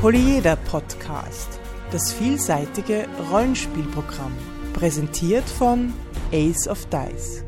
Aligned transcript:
Polyeder 0.00 0.54
Podcast, 0.54 1.58
das 1.90 2.12
vielseitige 2.12 3.08
Rollenspielprogramm, 3.32 4.32
präsentiert 4.72 5.42
von 5.42 5.92
Ace 6.30 6.68
of 6.68 6.86
Dice. 6.86 7.42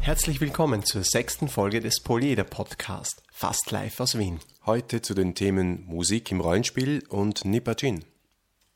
Herzlich 0.00 0.40
willkommen 0.40 0.82
zur 0.82 1.04
sechsten 1.04 1.46
Folge 1.46 1.78
des 1.78 2.02
Polyeder 2.02 2.42
Podcast, 2.42 3.22
fast 3.30 3.70
live 3.70 4.00
aus 4.00 4.18
Wien. 4.18 4.40
Heute 4.66 5.00
zu 5.00 5.14
den 5.14 5.36
Themen 5.36 5.84
Musik 5.86 6.32
im 6.32 6.40
Rollenspiel 6.40 7.04
und 7.08 7.44
Nipajin. 7.44 8.04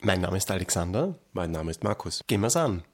Mein 0.00 0.20
Name 0.20 0.36
ist 0.36 0.52
Alexander. 0.52 1.18
Mein 1.32 1.50
Name 1.50 1.72
ist 1.72 1.82
Markus. 1.82 2.20
Gehen 2.28 2.42
wir's 2.42 2.54
an. 2.54 2.84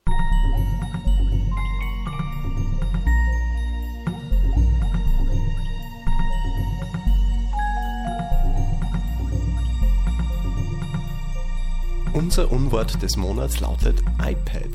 Unser 12.20 12.52
Unwort 12.52 13.02
des 13.02 13.16
Monats 13.16 13.60
lautet 13.60 13.98
iPad. 14.22 14.68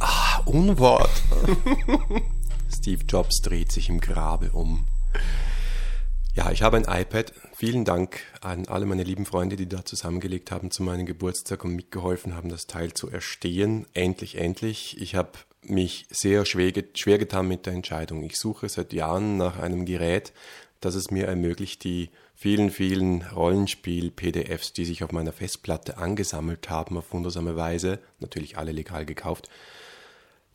Ah, 0.00 0.40
Unwort. 0.46 1.10
Steve 2.74 3.04
Jobs 3.06 3.42
dreht 3.42 3.70
sich 3.70 3.90
im 3.90 4.00
Grabe 4.00 4.52
um. 4.52 4.86
Ja, 6.34 6.50
ich 6.50 6.62
habe 6.62 6.78
ein 6.78 6.86
iPad. 6.88 7.34
Vielen 7.54 7.84
Dank 7.84 8.20
an 8.40 8.68
alle 8.68 8.86
meine 8.86 9.02
lieben 9.02 9.26
Freunde, 9.26 9.56
die 9.56 9.68
da 9.68 9.84
zusammengelegt 9.84 10.50
haben 10.50 10.70
zu 10.70 10.82
meinem 10.82 11.04
Geburtstag 11.04 11.62
und 11.62 11.76
mitgeholfen 11.76 12.34
haben, 12.34 12.48
das 12.48 12.66
Teil 12.66 12.94
zu 12.94 13.10
erstehen. 13.10 13.84
Endlich, 13.92 14.38
endlich. 14.38 14.98
Ich 14.98 15.14
habe 15.14 15.32
mich 15.60 16.06
sehr 16.08 16.46
schwer, 16.46 16.72
schwer 16.94 17.18
getan 17.18 17.48
mit 17.48 17.66
der 17.66 17.74
Entscheidung. 17.74 18.22
Ich 18.22 18.38
suche 18.38 18.66
seit 18.70 18.94
Jahren 18.94 19.36
nach 19.36 19.58
einem 19.58 19.84
Gerät, 19.84 20.32
das 20.80 20.94
es 20.94 21.10
mir 21.10 21.26
ermöglicht, 21.26 21.84
die 21.84 22.08
vielen, 22.38 22.70
vielen 22.70 23.22
Rollenspiel-PDFs, 23.22 24.72
die 24.72 24.84
sich 24.84 25.02
auf 25.02 25.10
meiner 25.10 25.32
Festplatte 25.32 25.98
angesammelt 25.98 26.70
haben, 26.70 26.96
auf 26.96 27.12
wundersame 27.12 27.56
Weise, 27.56 27.98
natürlich 28.20 28.56
alle 28.56 28.70
legal 28.70 29.04
gekauft, 29.04 29.48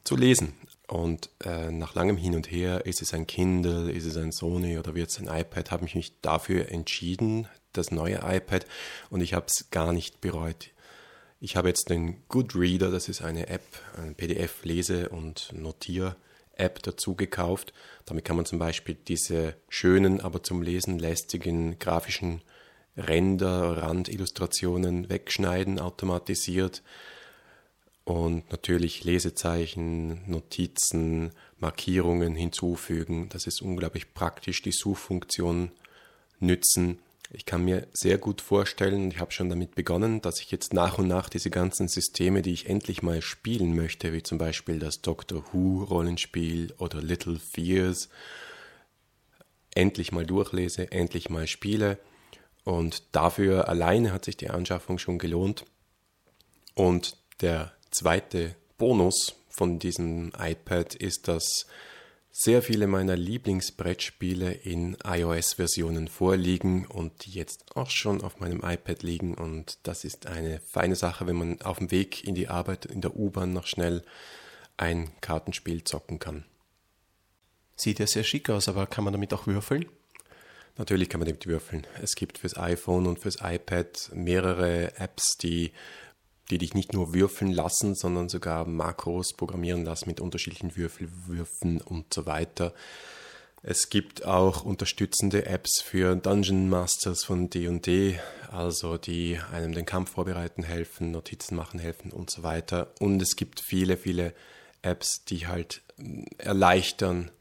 zu 0.06 0.16
lesen. 0.16 0.54
Und 0.88 1.30
äh, 1.44 1.72
nach 1.72 1.94
langem 1.94 2.16
Hin 2.16 2.36
und 2.36 2.50
Her, 2.50 2.86
ist 2.86 3.02
es 3.02 3.14
ein 3.14 3.28
Kindle, 3.28 3.92
ist 3.92 4.06
es 4.06 4.16
ein 4.16 4.32
Sony 4.32 4.78
oder 4.78 4.96
wird 4.96 5.10
es 5.10 5.20
ein 5.20 5.28
iPad, 5.28 5.72
habe 5.72 5.86
ich 5.86 5.96
mich 5.96 6.14
dafür 6.22 6.70
entschieden, 6.70 7.50
das 7.74 7.92
neue 7.92 8.22
iPad, 8.24 8.66
und 9.10 9.20
ich 9.20 9.34
habe 9.34 9.48
es 9.50 9.70
gar 9.70 9.92
nicht 9.92 10.22
bereut. 10.22 10.70
Ich 11.42 11.58
habe 11.58 11.68
jetzt 11.68 11.90
den 11.90 12.24
Goodreader, 12.30 12.92
das 12.92 13.10
ist 13.10 13.22
eine 13.22 13.48
App, 13.50 13.66
ein 13.98 14.16
PDF-Lese- 14.16 15.10
und 15.10 15.52
Notier- 15.52 16.16
App 16.54 16.82
dazu 16.84 17.16
gekauft. 17.16 17.74
Damit 18.06 18.26
kann 18.26 18.36
man 18.36 18.46
zum 18.46 18.60
Beispiel 18.60 18.96
diese 18.96 19.56
schönen, 19.70 20.22
aber 20.22 20.44
zum 20.44 20.62
Lesen 20.62 21.00
lästigen 21.00 21.80
grafischen 21.80 22.42
Ränder, 22.96 23.78
Randillustrationen 23.78 25.10
wegschneiden, 25.10 25.80
automatisiert. 25.80 26.84
Und 28.06 28.52
natürlich 28.52 29.06
Lesezeichen, 29.06 30.30
Notizen, 30.30 31.32
Markierungen 31.58 32.36
hinzufügen. 32.36 33.30
Das 33.30 33.48
ist 33.48 33.62
unglaublich 33.62 34.14
praktisch. 34.14 34.62
Die 34.62 34.74
Suchfunktion 34.74 35.72
nützen 36.40 37.00
ich 37.34 37.46
kann 37.46 37.66
mir 37.66 37.88
sehr 37.94 38.20
gut 38.20 38.42
vorstellen, 38.42 39.10
ich 39.10 39.20
habe 39.20 39.32
schon 39.32 39.50
damit 39.50 39.74
begonnen, 39.74 40.22
dass 40.22 40.40
ich 40.40 40.52
jetzt 40.52 40.72
nach 40.72 41.00
und 41.00 41.08
nach 41.08 41.30
diese 41.30 41.50
ganzen 41.50 41.88
Systeme, 41.88 42.44
die 42.44 42.54
ich 42.54 42.70
endlich 42.70 43.02
mal 43.02 43.24
spielen 43.24 43.76
möchte, 43.76 44.14
wie 44.14 44.22
zum 44.22 44.38
Beispiel 44.38 44.78
das 44.78 45.02
Doctor 45.02 45.44
Who 45.52 45.84
Rollenspiel 45.84 46.74
oder 46.78 47.02
Little 47.02 47.40
Fears, 47.40 48.10
endlich 49.74 50.12
mal 50.12 50.28
durchlese, 50.28 50.92
endlich 50.92 51.32
mal 51.32 51.48
spiele. 51.48 51.98
Und 52.64 53.04
dafür 53.16 53.68
alleine 53.68 54.14
hat 54.14 54.26
sich 54.26 54.38
die 54.38 54.52
Anschaffung 54.52 55.00
schon 55.00 55.18
gelohnt. 55.18 55.66
Und 56.76 57.18
der 57.42 57.74
zweite 57.90 58.56
Bonus 58.78 59.36
von 59.50 59.80
diesem 59.80 60.32
iPad 60.38 60.94
ist, 60.94 61.28
dass 61.28 61.66
sehr 62.36 62.64
viele 62.64 62.88
meiner 62.88 63.16
Lieblingsbrettspiele 63.16 64.52
in 64.52 64.98
iOS-Versionen 65.06 66.08
vorliegen 66.08 66.88
und 66.88 67.26
die 67.26 67.32
jetzt 67.32 67.78
auch 67.78 67.92
schon 67.92 68.24
auf 68.24 68.40
meinem 68.40 68.62
iPad 68.64 69.04
liegen. 69.04 69.36
Und 69.36 69.78
das 69.84 70.04
ist 70.04 70.26
eine 70.26 70.60
feine 70.60 70.96
Sache, 70.96 71.28
wenn 71.28 71.36
man 71.36 71.62
auf 71.62 71.78
dem 71.78 71.92
Weg 71.92 72.24
in 72.24 72.34
die 72.34 72.48
Arbeit 72.48 72.86
in 72.86 73.02
der 73.02 73.16
U-Bahn 73.16 73.54
noch 73.54 73.68
schnell 73.68 74.04
ein 74.78 75.12
Kartenspiel 75.22 75.84
zocken 75.84 76.18
kann. 76.18 76.44
Sieht 77.76 78.00
ja 78.00 78.08
sehr 78.08 78.24
schick 78.24 78.50
aus, 78.50 78.68
aber 78.68 78.88
kann 78.88 79.04
man 79.04 79.14
damit 79.14 79.32
auch 79.32 79.46
würfeln? 79.46 79.86
Natürlich 80.76 81.10
kann 81.10 81.20
man 81.20 81.28
damit 81.28 81.46
würfeln. 81.46 81.86
Es 82.02 82.16
gibt 82.16 82.40
fürs 82.40 82.58
iPhone 82.58 83.06
und 83.06 83.20
fürs 83.20 83.38
iPad 83.42 84.10
mehrere 84.12 84.98
Apps, 84.98 85.38
die 85.38 85.72
die 86.50 86.58
dich 86.58 86.74
nicht 86.74 86.94
nur 86.94 87.14
würfeln 87.14 87.52
lassen, 87.52 87.96
sondern 87.96 88.30
sogar 88.30 88.66
Makros 88.66 89.34
programmieren 89.34 89.86
lassen 89.86 90.10
mit 90.10 90.20
unterschiedlichen 90.20 90.76
Würfelwürfen 90.76 91.82
und 91.82 92.14
so 92.14 92.26
weiter. 92.26 92.74
Es 93.66 93.90
gibt 93.90 94.26
auch 94.26 94.66
unterstützende 94.66 95.46
Apps 95.46 95.82
für 95.82 96.18
Dungeon 96.18 96.70
Masters 96.70 97.24
von 97.24 97.50
D&D, 97.50 98.20
also 98.52 98.98
die 98.98 99.40
einem 99.54 99.72
den 99.72 99.86
Kampf 99.86 100.12
vorbereiten 100.12 100.64
helfen, 100.64 101.12
Notizen 101.12 101.56
machen 101.56 101.80
helfen 101.80 102.12
und 102.12 102.30
so 102.30 102.44
weiter. 102.44 102.92
Und 103.00 103.22
es 103.22 103.38
gibt 103.38 103.62
viele, 103.62 103.96
viele 103.96 104.34
Apps, 104.82 105.24
die 105.24 105.48
halt 105.48 105.82
erleichtern, 106.38 107.32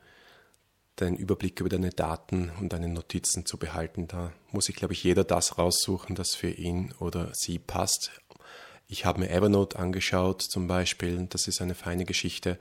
den 1.00 1.16
Überblick 1.16 1.58
über 1.58 1.68
deine 1.68 1.90
Daten 1.90 2.52
und 2.60 2.72
deine 2.72 2.88
Notizen 2.88 3.44
zu 3.44 3.58
behalten. 3.58 4.06
Da 4.06 4.32
muss 4.52 4.66
sich, 4.66 4.76
glaube 4.76 4.94
ich, 4.94 5.02
jeder 5.02 5.24
das 5.24 5.58
raussuchen, 5.58 6.14
das 6.14 6.36
für 6.36 6.50
ihn 6.50 6.94
oder 7.00 7.30
sie 7.34 7.58
passt. 7.58 8.12
Ich 8.92 9.06
habe 9.06 9.20
mir 9.20 9.30
Evernote 9.30 9.78
angeschaut 9.78 10.42
zum 10.42 10.66
Beispiel, 10.66 11.26
das 11.30 11.48
ist 11.48 11.62
eine 11.62 11.74
feine 11.74 12.04
Geschichte, 12.04 12.58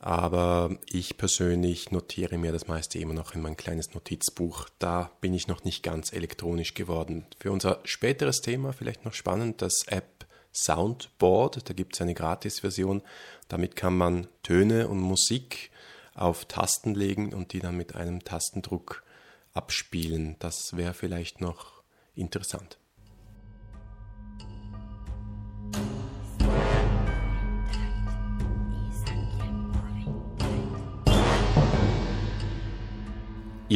aber 0.00 0.74
ich 0.88 1.18
persönlich 1.18 1.90
notiere 1.90 2.38
mir 2.38 2.50
das 2.50 2.66
meiste 2.66 2.98
immer 2.98 3.12
noch 3.12 3.34
in 3.34 3.42
mein 3.42 3.58
kleines 3.58 3.92
Notizbuch. 3.92 4.70
Da 4.78 5.10
bin 5.20 5.34
ich 5.34 5.48
noch 5.48 5.64
nicht 5.64 5.82
ganz 5.82 6.14
elektronisch 6.14 6.72
geworden. 6.72 7.26
Für 7.38 7.52
unser 7.52 7.80
späteres 7.84 8.40
Thema 8.40 8.72
vielleicht 8.72 9.04
noch 9.04 9.12
spannend, 9.12 9.60
das 9.60 9.82
App 9.86 10.24
Soundboard, 10.54 11.68
da 11.68 11.74
gibt 11.74 11.94
es 11.94 12.00
eine 12.00 12.14
Gratis-Version. 12.14 13.02
Damit 13.48 13.76
kann 13.76 13.98
man 13.98 14.28
Töne 14.42 14.88
und 14.88 14.98
Musik 14.98 15.70
auf 16.14 16.46
Tasten 16.46 16.94
legen 16.94 17.34
und 17.34 17.52
die 17.52 17.60
dann 17.60 17.76
mit 17.76 17.94
einem 17.94 18.24
Tastendruck 18.24 19.04
abspielen. 19.52 20.36
Das 20.38 20.74
wäre 20.74 20.94
vielleicht 20.94 21.42
noch 21.42 21.82
interessant. 22.14 22.78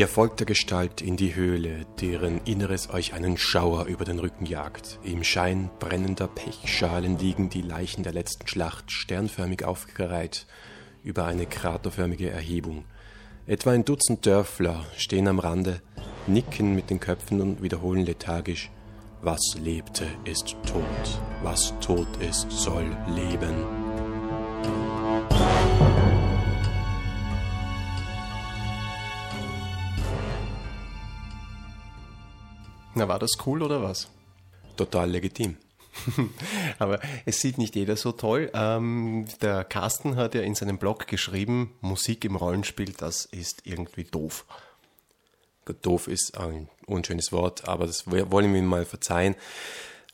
Ihr 0.00 0.08
folgt 0.08 0.40
der 0.40 0.46
Gestalt 0.46 1.02
in 1.02 1.18
die 1.18 1.34
Höhle, 1.34 1.84
deren 2.00 2.40
Inneres 2.46 2.88
euch 2.88 3.12
einen 3.12 3.36
Schauer 3.36 3.84
über 3.84 4.06
den 4.06 4.18
Rücken 4.18 4.46
jagt. 4.46 4.98
Im 5.04 5.22
Schein 5.22 5.68
brennender 5.78 6.26
Pechschalen 6.26 7.18
liegen 7.18 7.50
die 7.50 7.60
Leichen 7.60 8.02
der 8.02 8.14
letzten 8.14 8.48
Schlacht 8.48 8.90
sternförmig 8.90 9.62
aufgereiht 9.62 10.46
über 11.02 11.26
eine 11.26 11.44
kraterförmige 11.44 12.30
Erhebung. 12.30 12.86
Etwa 13.46 13.72
ein 13.72 13.84
Dutzend 13.84 14.24
Dörfler 14.24 14.86
stehen 14.96 15.28
am 15.28 15.38
Rande, 15.38 15.82
nicken 16.26 16.74
mit 16.74 16.88
den 16.88 16.98
Köpfen 16.98 17.42
und 17.42 17.62
wiederholen 17.62 18.06
lethargisch 18.06 18.70
Was 19.20 19.54
lebte, 19.62 20.06
ist 20.24 20.56
tot, 20.66 21.20
was 21.42 21.74
tot 21.80 22.08
ist, 22.26 22.50
soll 22.50 22.86
leben. 23.06 23.54
Na, 32.94 33.06
war 33.06 33.18
das 33.18 33.32
cool 33.46 33.62
oder 33.62 33.82
was? 33.82 34.10
Total 34.76 35.08
legitim. 35.10 35.56
Aber 36.78 37.00
es 37.24 37.40
sieht 37.40 37.58
nicht 37.58 37.76
jeder 37.76 37.96
so 37.96 38.12
toll. 38.12 38.50
Ähm, 38.54 39.26
der 39.42 39.64
Carsten 39.64 40.16
hat 40.16 40.34
ja 40.34 40.42
in 40.42 40.54
seinem 40.54 40.78
Blog 40.78 41.06
geschrieben, 41.06 41.74
Musik 41.80 42.24
im 42.24 42.36
Rollenspiel, 42.36 42.92
das 42.92 43.26
ist 43.26 43.66
irgendwie 43.66 44.04
doof. 44.04 44.44
Doof 45.82 46.08
ist 46.08 46.36
ein 46.36 46.68
unschönes 46.86 47.30
Wort, 47.30 47.68
aber 47.68 47.86
das 47.86 48.10
wollen 48.10 48.52
wir 48.52 48.58
ihm 48.58 48.66
mal 48.66 48.84
verzeihen. 48.84 49.36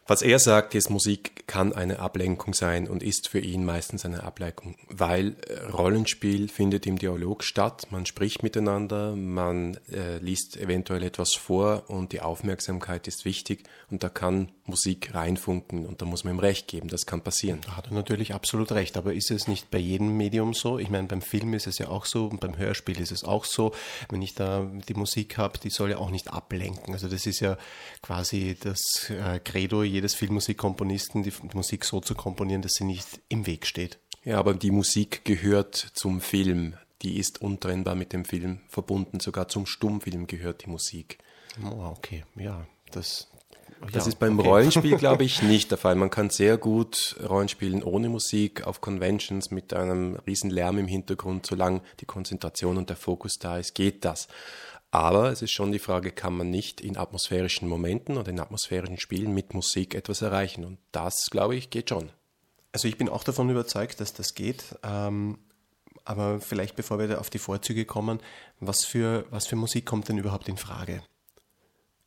Was 0.09 0.23
er 0.23 0.39
sagt, 0.39 0.77
ist, 0.77 0.89
Musik 0.89 1.49
kann 1.49 1.73
eine 1.73 1.99
Ablenkung 1.99 2.55
sein 2.55 2.87
und 2.87 3.03
ist 3.03 3.29
für 3.29 3.41
ihn 3.41 3.65
meistens 3.65 4.05
eine 4.05 4.23
Ablenkung, 4.23 4.77
weil 4.89 5.35
äh, 5.49 5.65
Rollenspiel 5.71 6.49
findet 6.49 6.87
im 6.87 6.97
Dialog 6.97 7.43
statt, 7.43 7.89
man 7.91 8.07
spricht 8.07 8.45
miteinander, 8.45 9.17
man 9.17 9.79
äh, 9.91 10.19
liest 10.19 10.57
eventuell 10.57 11.03
etwas 11.03 11.35
vor 11.35 11.91
und 11.91 12.13
die 12.13 12.21
Aufmerksamkeit 12.21 13.09
ist 13.09 13.25
wichtig 13.25 13.65
und 13.91 14.05
da 14.05 14.09
kann 14.09 14.53
Musik 14.65 15.15
reinfunken 15.15 15.87
und 15.87 16.03
da 16.03 16.07
muss 16.07 16.25
man 16.25 16.35
ihm 16.35 16.41
recht 16.41 16.69
geben, 16.69 16.89
das 16.89 17.07
kann 17.07 17.23
passieren. 17.23 17.61
Da 17.65 17.77
hat 17.77 17.87
er 17.87 17.95
natürlich 17.95 18.35
absolut 18.35 18.73
recht, 18.73 18.97
aber 18.97 19.15
ist 19.15 19.31
es 19.31 19.49
nicht 19.49 19.71
bei 19.71 19.79
jedem 19.79 20.17
Medium 20.17 20.55
so? 20.55 20.79
Ich 20.79 20.91
meine, 20.91 21.07
beim 21.07 21.23
Film 21.23 21.55
ist 21.55 21.67
es 21.67 21.79
ja 21.79 21.89
auch 21.89 22.05
so 22.05 22.27
und 22.27 22.41
beim 22.41 22.57
Hörspiel 22.57 23.01
ist 23.01 23.13
es 23.13 23.25
auch 23.25 23.45
so, 23.45 23.73
wenn 24.09 24.23
ich 24.23 24.35
da 24.35 24.71
die 24.89 24.95
Musik 24.95 25.39
habe, 25.39 25.59
die 25.59 25.71
soll 25.71 25.91
ja 25.91 25.99
auch 25.99 26.11
nicht 26.11 26.33
ablenken. 26.33 26.95
Also 26.95 27.09
das 27.09 27.27
ist 27.27 27.41
ja 27.41 27.57
quasi 28.03 28.57
das 28.61 29.11
äh, 29.11 29.39
Credo 29.39 29.83
jedes 29.97 30.15
Filmmusikkomponisten, 30.15 31.23
die 31.23 31.33
Musik 31.55 31.85
so 31.85 32.01
zu 32.01 32.15
komponieren, 32.15 32.63
dass 32.63 32.75
sie 32.75 32.85
nicht 32.85 33.21
im 33.29 33.47
Weg 33.47 33.67
steht. 33.67 33.99
Ja, 34.25 34.39
aber 34.39 34.55
die 34.55 34.71
Musik 34.71 35.25
gehört 35.25 35.75
zum 35.75 36.21
Film. 36.21 36.75
Die 37.03 37.19
ist 37.19 37.41
untrennbar 37.41 37.95
mit 37.95 38.13
dem 38.13 38.25
Film 38.25 38.61
verbunden. 38.69 39.21
Sogar 39.21 39.49
zum 39.49 39.67
Stummfilm 39.67 40.27
gehört 40.27 40.65
die 40.65 40.71
Musik. 40.71 41.19
Oh, 41.65 41.95
okay, 41.97 42.25
ja, 42.37 42.67
das. 42.91 43.29
Das 43.93 44.05
ja, 44.05 44.09
ist 44.09 44.19
beim 44.19 44.39
okay. 44.39 44.49
Rollenspiel, 44.49 44.97
glaube 44.99 45.25
ich, 45.25 45.43
nicht 45.43 45.71
der 45.71 45.79
Fall. 45.79 45.97
Man 45.97 46.09
kann 46.09 46.31
sehr 46.31 46.57
gut 46.57 47.17
Rollenspielen 47.23 47.83
ohne 47.83 48.09
Musik 48.09 48.67
auf 48.67 48.81
Conventions 48.81 49.51
mit 49.51 49.75
einem 49.75 50.17
riesen 50.27 50.51
Lärm 50.51 50.79
im 50.79 50.87
Hintergrund, 50.87 51.45
solange 51.45 51.83
die 52.01 52.07
Konzentration 52.07 52.79
und 52.79 52.89
der 52.89 52.97
Fokus 52.97 53.39
da 53.39 53.59
ist, 53.59 53.75
geht 53.75 54.05
das. 54.07 54.29
Aber 54.91 55.31
es 55.31 55.43
ist 55.43 55.51
schon 55.53 55.73
die 55.73 55.79
Frage, 55.79 56.11
kann 56.11 56.37
man 56.37 56.51
nicht 56.51 56.81
in 56.81 56.97
atmosphärischen 56.97 57.69
Momenten 57.69 58.17
oder 58.17 58.31
in 58.31 58.41
atmosphärischen 58.41 58.99
Spielen 58.99 59.35
mit 59.35 59.53
Musik 59.53 59.95
etwas 59.95 60.23
erreichen? 60.23 60.65
Und 60.65 60.79
das, 60.93 61.29
glaube 61.31 61.57
ich, 61.57 61.71
geht 61.71 61.91
schon. 61.91 62.11
Also 62.73 62.89
ich 62.89 62.97
bin 62.97 63.09
auch 63.09 63.25
davon 63.25 63.51
überzeugt, 63.51 64.01
dass 64.01 64.13
das 64.13 64.35
geht. 64.35 64.77
Ähm, 64.83 65.39
aber 66.05 66.41
vielleicht 66.41 66.77
bevor 66.77 66.99
wir 66.99 67.09
da 67.09 67.19
auf 67.19 67.31
die 67.31 67.39
Vorzüge 67.39 67.85
kommen, 67.85 68.21
was 68.61 68.85
für, 68.85 69.27
was 69.31 69.47
für 69.47 69.57
Musik 69.57 69.87
kommt 69.87 70.09
denn 70.09 70.19
überhaupt 70.19 70.49
in 70.49 70.57
Frage? 70.57 71.03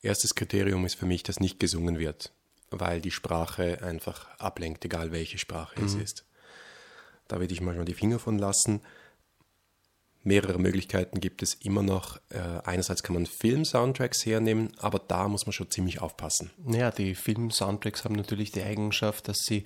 Erstes 0.02 0.36
Kriterium 0.36 0.86
ist 0.86 0.96
für 0.96 1.06
mich, 1.06 1.24
dass 1.24 1.42
nicht 1.42 1.60
gesungen 1.60 2.00
wird, 2.00 2.32
weil 2.72 3.02
die 3.02 3.12
Sprache 3.12 3.84
einfach 3.84 4.30
ablenkt, 4.40 4.86
egal 4.86 5.12
welche 5.12 5.38
Sprache 5.38 5.82
mhm. 5.82 5.86
es 5.86 5.96
ist. 5.96 6.26
Da 7.28 7.40
würde 7.40 7.54
ich 7.54 7.62
manchmal 7.62 7.86
die 7.86 7.94
Finger 7.94 8.20
von 8.20 8.40
lassen 8.40 8.82
mehrere 10.24 10.60
Möglichkeiten 10.60 11.20
gibt 11.20 11.42
es 11.42 11.54
immer 11.54 11.82
noch. 11.82 12.18
Äh, 12.30 12.40
einerseits 12.66 13.04
kann 13.04 13.14
man 13.14 13.26
Film-Soundtracks 13.26 14.26
hernehmen, 14.26 14.72
aber 14.78 15.00
da 15.00 15.28
muss 15.28 15.46
man 15.46 15.54
schon 15.54 15.72
ziemlich 15.72 16.02
aufpassen. 16.02 16.52
Naja, 16.58 16.92
die 16.92 17.16
Film-Soundtracks 17.16 18.04
haben 18.04 18.16
natürlich 18.16 18.52
die 18.52 18.62
Eigenschaft, 18.62 19.28
dass 19.28 19.40
sie 19.40 19.66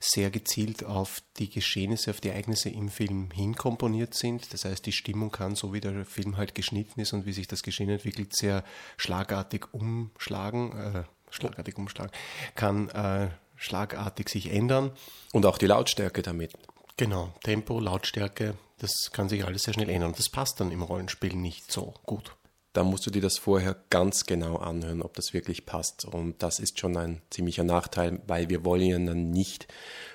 sehr 0.00 0.30
gezielt 0.30 0.84
auf 0.84 1.22
die 1.38 1.48
Geschehnisse, 1.48 2.10
auf 2.10 2.20
die 2.20 2.28
Ereignisse 2.28 2.68
im 2.68 2.88
Film 2.88 3.30
hinkomponiert 3.30 4.14
sind. 4.14 4.52
Das 4.52 4.64
heißt, 4.64 4.84
die 4.84 4.92
Stimmung 4.92 5.30
kann, 5.30 5.54
so 5.54 5.72
wie 5.72 5.80
der 5.80 6.04
Film 6.04 6.36
halt 6.36 6.54
geschnitten 6.54 7.00
ist 7.00 7.12
und 7.12 7.26
wie 7.26 7.32
sich 7.32 7.46
das 7.46 7.62
Geschehen 7.62 7.88
entwickelt, 7.88 8.34
sehr 8.34 8.64
schlagartig 8.96 9.72
umschlagen, 9.72 10.72
äh, 10.72 11.04
schlagartig 11.30 11.78
umschlagen, 11.78 12.12
kann 12.54 12.88
äh, 12.90 13.28
schlagartig 13.56 14.28
sich 14.28 14.52
ändern. 14.52 14.90
Und 15.32 15.46
auch 15.46 15.58
die 15.58 15.66
Lautstärke 15.66 16.22
damit. 16.22 16.52
Genau, 16.96 17.32
Tempo, 17.42 17.80
Lautstärke, 17.80 18.54
das 18.82 19.12
kann 19.12 19.28
sich 19.28 19.44
alles 19.44 19.62
sehr 19.62 19.74
schnell 19.74 19.88
ändern. 19.88 20.14
Das 20.16 20.28
passt 20.28 20.60
dann 20.60 20.72
im 20.72 20.82
Rollenspiel 20.82 21.34
nicht 21.34 21.70
so 21.70 21.94
gut. 22.04 22.36
Da 22.72 22.84
musst 22.84 23.06
du 23.06 23.10
dir 23.10 23.22
das 23.22 23.38
vorher 23.38 23.76
ganz 23.90 24.24
genau 24.26 24.56
anhören, 24.56 25.02
ob 25.02 25.14
das 25.14 25.32
wirklich 25.32 25.66
passt. 25.66 26.04
Und 26.04 26.42
das 26.42 26.58
ist 26.58 26.80
schon 26.80 26.96
ein 26.96 27.22
ziemlicher 27.30 27.64
Nachteil, 27.64 28.20
weil 28.26 28.48
wir 28.48 28.64
wollen 28.64 28.86
ja 28.86 28.98
dann 28.98 29.30
nicht 29.30 29.68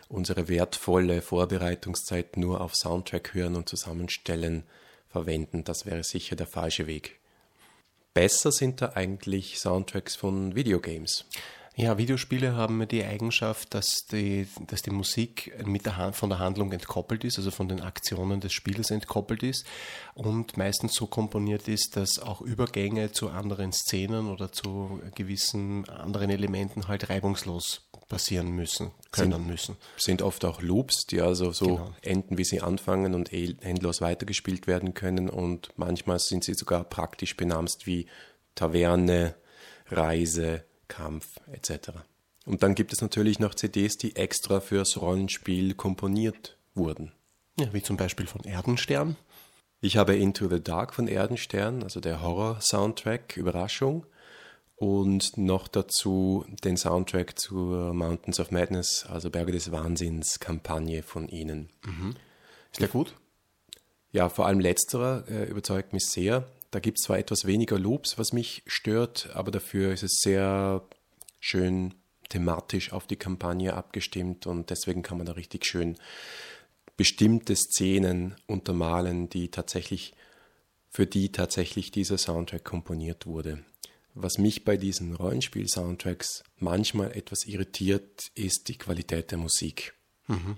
unsere 0.10 0.48
wertvolle 0.48 1.22
Vorbereitungszeit 1.22 2.36
nur 2.36 2.62
auf 2.62 2.76
Soundtrack 2.76 3.34
hören 3.34 3.56
und 3.56 3.70
zusammenstellen 3.70 4.64
verwenden. 5.08 5.64
Das 5.64 5.86
wäre 5.86 6.04
sicher 6.04 6.36
der 6.36 6.48
falsche 6.48 6.88
Weg. 6.88 7.20
Besser 8.14 8.52
sind 8.52 8.82
da 8.82 8.94
eigentlich 8.96 9.60
Soundtracks 9.60 10.16
von 10.16 10.56
Videogames. 10.56 11.26
Ja, 11.80 12.00
Videospiele 12.00 12.56
haben 12.56 12.88
die 12.88 13.04
Eigenschaft, 13.04 13.76
dass 13.76 14.08
die, 14.12 14.48
dass 14.66 14.82
die 14.82 14.90
Musik 14.90 15.54
mit 15.64 15.86
der 15.86 15.96
Hand, 15.96 16.16
von 16.16 16.32
der 16.32 16.40
Handlung 16.40 16.72
entkoppelt 16.72 17.24
ist, 17.24 17.38
also 17.38 17.52
von 17.52 17.70
den 17.70 17.82
Aktionen 17.82 18.40
des 18.40 18.52
Spiels 18.52 18.90
entkoppelt 18.90 19.44
ist 19.44 19.64
und 20.16 20.58
meistens 20.58 20.96
so 20.96 21.06
komponiert 21.06 21.68
ist, 21.68 21.96
dass 21.96 22.18
auch 22.18 22.42
Übergänge 22.42 23.12
zu 23.12 23.30
anderen 23.30 23.74
Szenen 23.74 24.28
oder 24.28 24.52
zu 24.52 25.00
gewissen 25.14 25.88
anderen 25.88 26.32
Elementen 26.32 26.88
halt 26.88 27.12
reibungslos 27.12 27.88
passieren 28.10 28.50
müssen, 28.54 28.90
können 29.12 29.34
sind, 29.34 29.48
müssen. 29.48 29.78
Sind 29.98 30.24
oft 30.24 30.46
auch 30.46 30.64
Loops, 30.64 31.06
die 31.06 31.22
also 31.22 31.52
so 31.52 31.66
genau. 31.66 31.96
enden, 32.02 32.40
wie 32.40 32.44
sie 32.44 32.60
anfangen 32.60 33.14
und 33.14 33.32
endlos 33.32 34.02
weitergespielt 34.02 34.66
werden 34.66 34.96
können 34.96 35.30
und 35.30 35.70
manchmal 35.76 36.18
sind 36.18 36.44
sie 36.44 36.56
sogar 36.56 36.86
praktisch 36.86 37.38
benamst 37.38 37.86
wie 37.86 38.08
Taverne, 38.56 39.36
Reise, 39.92 40.64
Kampf 40.88 41.40
etc. 41.52 41.92
Und 42.46 42.64
dann 42.64 42.76
gibt 42.76 42.94
es 42.94 43.02
natürlich 43.02 43.40
noch 43.40 43.56
CDs, 43.56 43.98
die 43.98 44.16
extra 44.16 44.60
fürs 44.60 45.00
Rollenspiel 45.02 45.74
komponiert 45.74 46.58
wurden. 46.76 47.12
Ja, 47.60 47.74
wie 47.74 47.82
zum 47.82 47.98
Beispiel 47.98 48.28
von 48.28 48.44
Erdenstern. 48.44 49.18
Ich 49.82 49.98
habe 49.98 50.16
Into 50.16 50.48
the 50.50 50.62
Dark 50.62 50.94
von 50.94 51.08
Erdenstern, 51.08 51.84
also 51.84 52.00
der 52.00 52.22
Horror-Soundtrack, 52.22 53.38
Überraschung. 53.38 54.06
Und 54.76 55.38
noch 55.38 55.68
dazu 55.68 56.46
den 56.64 56.78
Soundtrack 56.78 57.40
zur 57.40 57.94
Mountains 57.94 58.40
of 58.40 58.52
Madness, 58.52 59.08
also 59.10 59.32
Berge 59.32 59.52
des 59.52 59.72
Wahnsinns, 59.72 60.40
Kampagne 60.40 61.02
von 61.02 61.28
ihnen. 61.28 61.70
Mhm. 61.84 62.16
Ist 62.72 62.82
der 62.82 62.88
gut? 62.88 63.16
Ja, 64.12 64.30
vor 64.30 64.46
allem 64.46 64.60
letzterer 64.60 65.24
äh, 65.28 65.46
überzeugt 65.46 65.94
mich 65.94 66.06
sehr. 66.06 66.48
Da 66.72 66.80
gibt 66.80 67.00
es 67.00 67.06
zwar 67.06 67.18
etwas 67.18 67.46
weniger 67.46 67.80
Loops, 67.80 68.18
was 68.18 68.34
mich 68.34 68.64
stört, 68.66 69.30
aber 69.34 69.52
dafür 69.52 69.94
ist 69.94 70.04
es 70.04 70.18
sehr 70.22 70.84
schön 71.40 71.94
thematisch 72.30 72.92
auf 72.92 73.08
die 73.08 73.16
Kampagne 73.16 73.74
abgestimmt 73.74 74.48
und 74.48 74.70
deswegen 74.70 75.02
kann 75.02 75.18
man 75.18 75.26
da 75.26 75.34
richtig 75.34 75.66
schön 75.66 75.98
bestimmte 76.98 77.56
Szenen 77.56 78.36
untermalen, 78.48 79.30
die 79.30 79.50
tatsächlich 79.50 80.14
für 80.90 81.06
die 81.06 81.32
tatsächlich 81.32 81.92
dieser 81.92 82.18
Soundtrack 82.18 82.64
komponiert 82.64 83.26
wurde. 83.28 83.64
Was 84.14 84.40
mich 84.40 84.66
bei 84.66 84.78
diesen 84.78 85.14
Rollenspiel-Soundtracks 85.14 86.44
manchmal 86.58 87.16
etwas 87.16 87.46
irritiert, 87.46 88.32
ist 88.34 88.68
die 88.68 88.78
Qualität 88.78 89.30
der 89.30 89.38
Musik. 89.38 89.94
Mhm. 90.26 90.58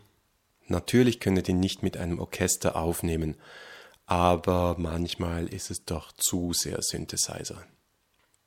Natürlich 0.67 1.19
können 1.19 1.43
die 1.43 1.53
nicht 1.53 1.83
mit 1.83 1.97
einem 1.97 2.19
Orchester 2.19 2.77
aufnehmen, 2.77 3.35
aber 4.09 4.75
manchmal 4.79 5.45
ist 5.47 5.69
es 5.69 5.85
doch 5.85 6.11
zu 6.13 6.51
sehr 6.51 6.81
Synthesizer. 6.81 7.63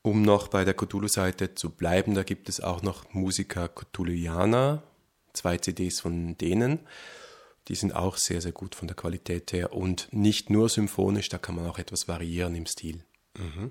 Um 0.02 0.22
noch 0.22 0.48
bei 0.48 0.64
der 0.64 0.74
Cthulhu-Seite 0.74 1.54
zu 1.54 1.70
bleiben, 1.70 2.14
da 2.14 2.24
gibt 2.24 2.48
es 2.48 2.60
auch 2.60 2.82
noch 2.82 3.14
Musiker 3.14 3.68
Cthulhuiana, 3.68 4.82
zwei 5.32 5.58
CDs 5.58 6.00
von 6.00 6.36
denen. 6.36 6.80
Die 7.68 7.76
sind 7.76 7.94
auch 7.94 8.16
sehr, 8.16 8.40
sehr 8.40 8.50
gut 8.50 8.74
von 8.74 8.88
der 8.88 8.96
Qualität 8.96 9.52
her 9.52 9.72
und 9.72 10.08
nicht 10.10 10.50
nur 10.50 10.68
symphonisch, 10.68 11.28
da 11.28 11.38
kann 11.38 11.54
man 11.54 11.68
auch 11.68 11.78
etwas 11.78 12.08
variieren 12.08 12.56
im 12.56 12.66
Stil. 12.66 13.04
Mhm. 13.38 13.70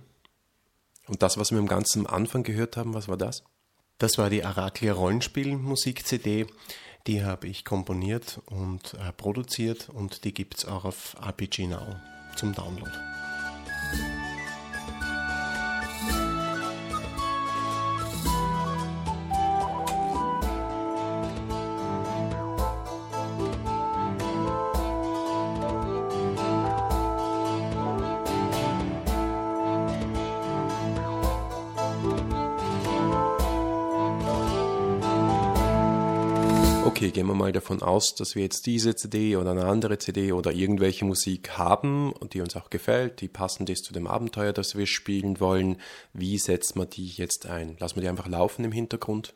Und 1.07 1.21
das, 1.21 1.37
was 1.37 1.51
wir 1.51 1.59
am 1.59 1.67
ganzen 1.67 2.07
Anfang 2.07 2.43
gehört 2.43 2.77
haben, 2.77 2.93
was 2.93 3.09
war 3.09 3.17
das? 3.17 3.43
Das 3.97 4.17
war 4.17 4.29
die 4.29 4.45
Araklia 4.45 4.93
Rollenspiel-Musik-CD. 4.93 6.47
Die 7.07 7.23
habe 7.23 7.47
ich 7.47 7.65
komponiert 7.65 8.41
und 8.45 8.93
äh, 8.93 9.11
produziert 9.13 9.89
und 9.89 10.23
die 10.23 10.33
gibt 10.33 10.59
es 10.59 10.65
auch 10.65 10.85
auf 10.85 11.15
RPG 11.19 11.67
Now 11.67 11.95
zum 12.35 12.53
Download. 12.53 12.91
Gehen 37.21 37.27
wir 37.27 37.35
mal 37.35 37.51
davon 37.51 37.83
aus, 37.83 38.15
dass 38.15 38.33
wir 38.33 38.41
jetzt 38.41 38.65
diese 38.65 38.95
CD 38.95 39.35
oder 39.35 39.51
eine 39.51 39.65
andere 39.65 39.99
CD 39.99 40.31
oder 40.31 40.53
irgendwelche 40.53 41.05
Musik 41.05 41.55
haben 41.55 42.11
und 42.13 42.33
die 42.33 42.41
uns 42.41 42.55
auch 42.55 42.71
gefällt, 42.71 43.21
die 43.21 43.27
passend 43.27 43.69
ist 43.69 43.85
zu 43.85 43.93
dem 43.93 44.07
Abenteuer, 44.07 44.53
das 44.53 44.75
wir 44.75 44.87
spielen 44.87 45.39
wollen. 45.39 45.77
Wie 46.13 46.39
setzt 46.39 46.75
man 46.75 46.89
die 46.89 47.05
jetzt 47.05 47.45
ein? 47.45 47.77
Lassen 47.79 47.97
wir 47.97 48.01
die 48.01 48.09
einfach 48.09 48.27
laufen 48.27 48.65
im 48.65 48.71
Hintergrund? 48.71 49.35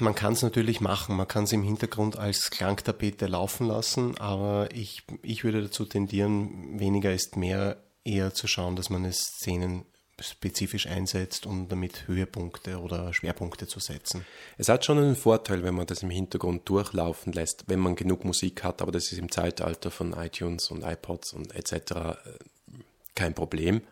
Man 0.00 0.16
kann 0.16 0.32
es 0.32 0.42
natürlich 0.42 0.80
machen, 0.80 1.14
man 1.14 1.28
kann 1.28 1.44
es 1.44 1.52
im 1.52 1.62
Hintergrund 1.62 2.18
als 2.18 2.50
Klangtapete 2.50 3.26
laufen 3.28 3.68
lassen, 3.68 4.18
aber 4.18 4.68
ich, 4.72 5.04
ich 5.22 5.44
würde 5.44 5.62
dazu 5.62 5.84
tendieren, 5.84 6.80
weniger 6.80 7.14
ist 7.14 7.36
mehr, 7.36 7.76
eher 8.02 8.34
zu 8.34 8.48
schauen, 8.48 8.74
dass 8.74 8.90
man 8.90 9.04
es 9.04 9.20
Szenen 9.20 9.84
spezifisch 10.20 10.86
einsetzt, 10.86 11.46
um 11.46 11.68
damit 11.68 12.06
Höhepunkte 12.06 12.80
oder 12.80 13.12
Schwerpunkte 13.12 13.66
zu 13.66 13.80
setzen. 13.80 14.24
Es 14.58 14.68
hat 14.68 14.84
schon 14.84 14.98
einen 14.98 15.16
Vorteil, 15.16 15.62
wenn 15.62 15.74
man 15.74 15.86
das 15.86 16.02
im 16.02 16.10
Hintergrund 16.10 16.68
durchlaufen 16.68 17.32
lässt, 17.32 17.64
wenn 17.68 17.80
man 17.80 17.96
genug 17.96 18.24
Musik 18.24 18.62
hat, 18.62 18.80
aber 18.80 18.92
das 18.92 19.10
ist 19.12 19.18
im 19.18 19.30
Zeitalter 19.30 19.90
von 19.90 20.12
iTunes 20.12 20.70
und 20.70 20.84
iPods 20.84 21.32
und 21.32 21.54
etc. 21.54 21.72
Äh, 21.72 22.14
kein 23.14 23.34
Problem. 23.34 23.82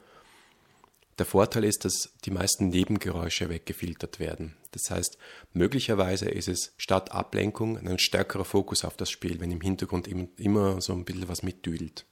Der 1.18 1.26
Vorteil 1.26 1.64
ist, 1.64 1.84
dass 1.84 2.10
die 2.24 2.30
meisten 2.30 2.68
Nebengeräusche 2.68 3.48
weggefiltert 3.48 4.18
werden. 4.18 4.56
Das 4.70 4.90
heißt, 4.90 5.18
möglicherweise 5.52 6.28
ist 6.28 6.48
es 6.48 6.72
statt 6.78 7.12
Ablenkung 7.12 7.78
ein 7.78 7.98
stärkerer 7.98 8.46
Fokus 8.46 8.84
auf 8.84 8.96
das 8.96 9.10
Spiel, 9.10 9.38
wenn 9.38 9.50
im 9.50 9.60
Hintergrund 9.60 10.08
immer 10.08 10.80
so 10.80 10.94
ein 10.94 11.04
bisschen 11.04 11.28
was 11.28 11.42
mitdüdelt. 11.42 12.06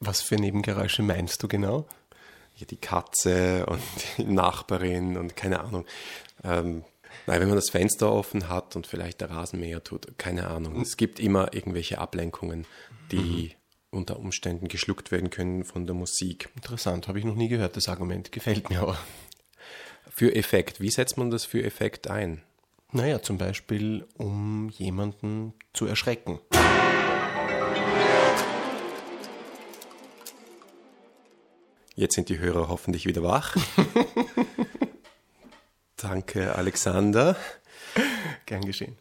Was 0.00 0.20
für 0.20 0.36
Nebengeräusche 0.36 1.02
meinst 1.02 1.42
du 1.42 1.48
genau? 1.48 1.86
Ja, 2.62 2.66
die 2.66 2.76
Katze 2.76 3.66
und 3.66 3.82
die 4.18 4.24
Nachbarin 4.24 5.16
und 5.16 5.34
keine 5.34 5.60
Ahnung. 5.60 5.84
Ähm, 6.44 6.84
nein, 7.26 7.40
wenn 7.40 7.48
man 7.48 7.56
das 7.56 7.70
Fenster 7.70 8.12
offen 8.12 8.48
hat 8.48 8.76
und 8.76 8.86
vielleicht 8.86 9.20
der 9.20 9.30
Rasenmäher 9.30 9.82
tut, 9.82 10.16
keine 10.16 10.46
Ahnung. 10.46 10.80
Es 10.80 10.96
gibt 10.96 11.18
immer 11.18 11.52
irgendwelche 11.52 11.98
Ablenkungen, 11.98 12.66
die 13.10 13.16
mhm 13.16 13.50
unter 13.92 14.18
Umständen 14.18 14.68
geschluckt 14.68 15.12
werden 15.12 15.28
können 15.28 15.64
von 15.64 15.86
der 15.86 15.94
Musik. 15.94 16.48
Interessant, 16.56 17.08
habe 17.08 17.18
ich 17.18 17.26
noch 17.26 17.34
nie 17.34 17.48
gehört, 17.48 17.76
das 17.76 17.88
Argument. 17.88 18.32
Gefällt 18.32 18.70
mir 18.70 18.80
aber. 18.80 18.98
Für 20.10 20.34
Effekt, 20.34 20.80
wie 20.80 20.90
setzt 20.90 21.18
man 21.18 21.30
das 21.30 21.44
für 21.44 21.62
Effekt 21.62 22.08
ein? 22.08 22.42
Naja, 22.90 23.22
zum 23.22 23.38
Beispiel, 23.38 24.06
um 24.16 24.70
jemanden 24.70 25.52
zu 25.74 25.86
erschrecken. 25.86 26.40
Jetzt 32.02 32.16
sind 32.16 32.28
die 32.30 32.40
Hörer 32.40 32.66
hoffentlich 32.66 33.06
wieder 33.06 33.22
wach. 33.22 33.54
Danke, 35.96 36.52
Alexander. 36.56 37.36
Gern 38.44 38.62
geschehen. 38.62 38.98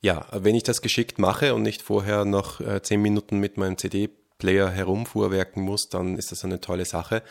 Ja, 0.00 0.26
wenn 0.32 0.56
ich 0.56 0.64
das 0.64 0.82
geschickt 0.82 1.20
mache 1.20 1.54
und 1.54 1.62
nicht 1.62 1.80
vorher 1.80 2.24
noch 2.24 2.60
äh, 2.60 2.82
zehn 2.82 3.00
Minuten 3.00 3.38
mit 3.38 3.56
meinem 3.56 3.78
CD-Player 3.78 4.68
herumfuhrwerken 4.68 5.62
muss, 5.62 5.90
dann 5.90 6.18
ist 6.18 6.32
das 6.32 6.44
eine 6.44 6.60
tolle 6.60 6.86
Sache. 6.86 7.22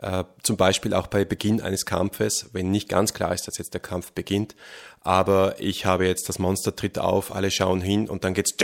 Äh, 0.00 0.22
zum 0.44 0.56
Beispiel 0.56 0.94
auch 0.94 1.08
bei 1.08 1.24
Beginn 1.24 1.60
eines 1.60 1.84
Kampfes, 1.84 2.50
wenn 2.52 2.70
nicht 2.70 2.88
ganz 2.88 3.12
klar 3.12 3.34
ist, 3.34 3.48
dass 3.48 3.58
jetzt 3.58 3.74
der 3.74 3.80
Kampf 3.80 4.12
beginnt, 4.12 4.54
aber 5.00 5.56
ich 5.58 5.84
habe 5.84 6.06
jetzt 6.06 6.28
das 6.28 6.38
Monster 6.38 6.76
tritt 6.76 7.00
auf, 7.00 7.34
alle 7.34 7.50
schauen 7.50 7.80
hin 7.80 8.08
und 8.08 8.22
dann 8.22 8.34
geht's 8.34 8.56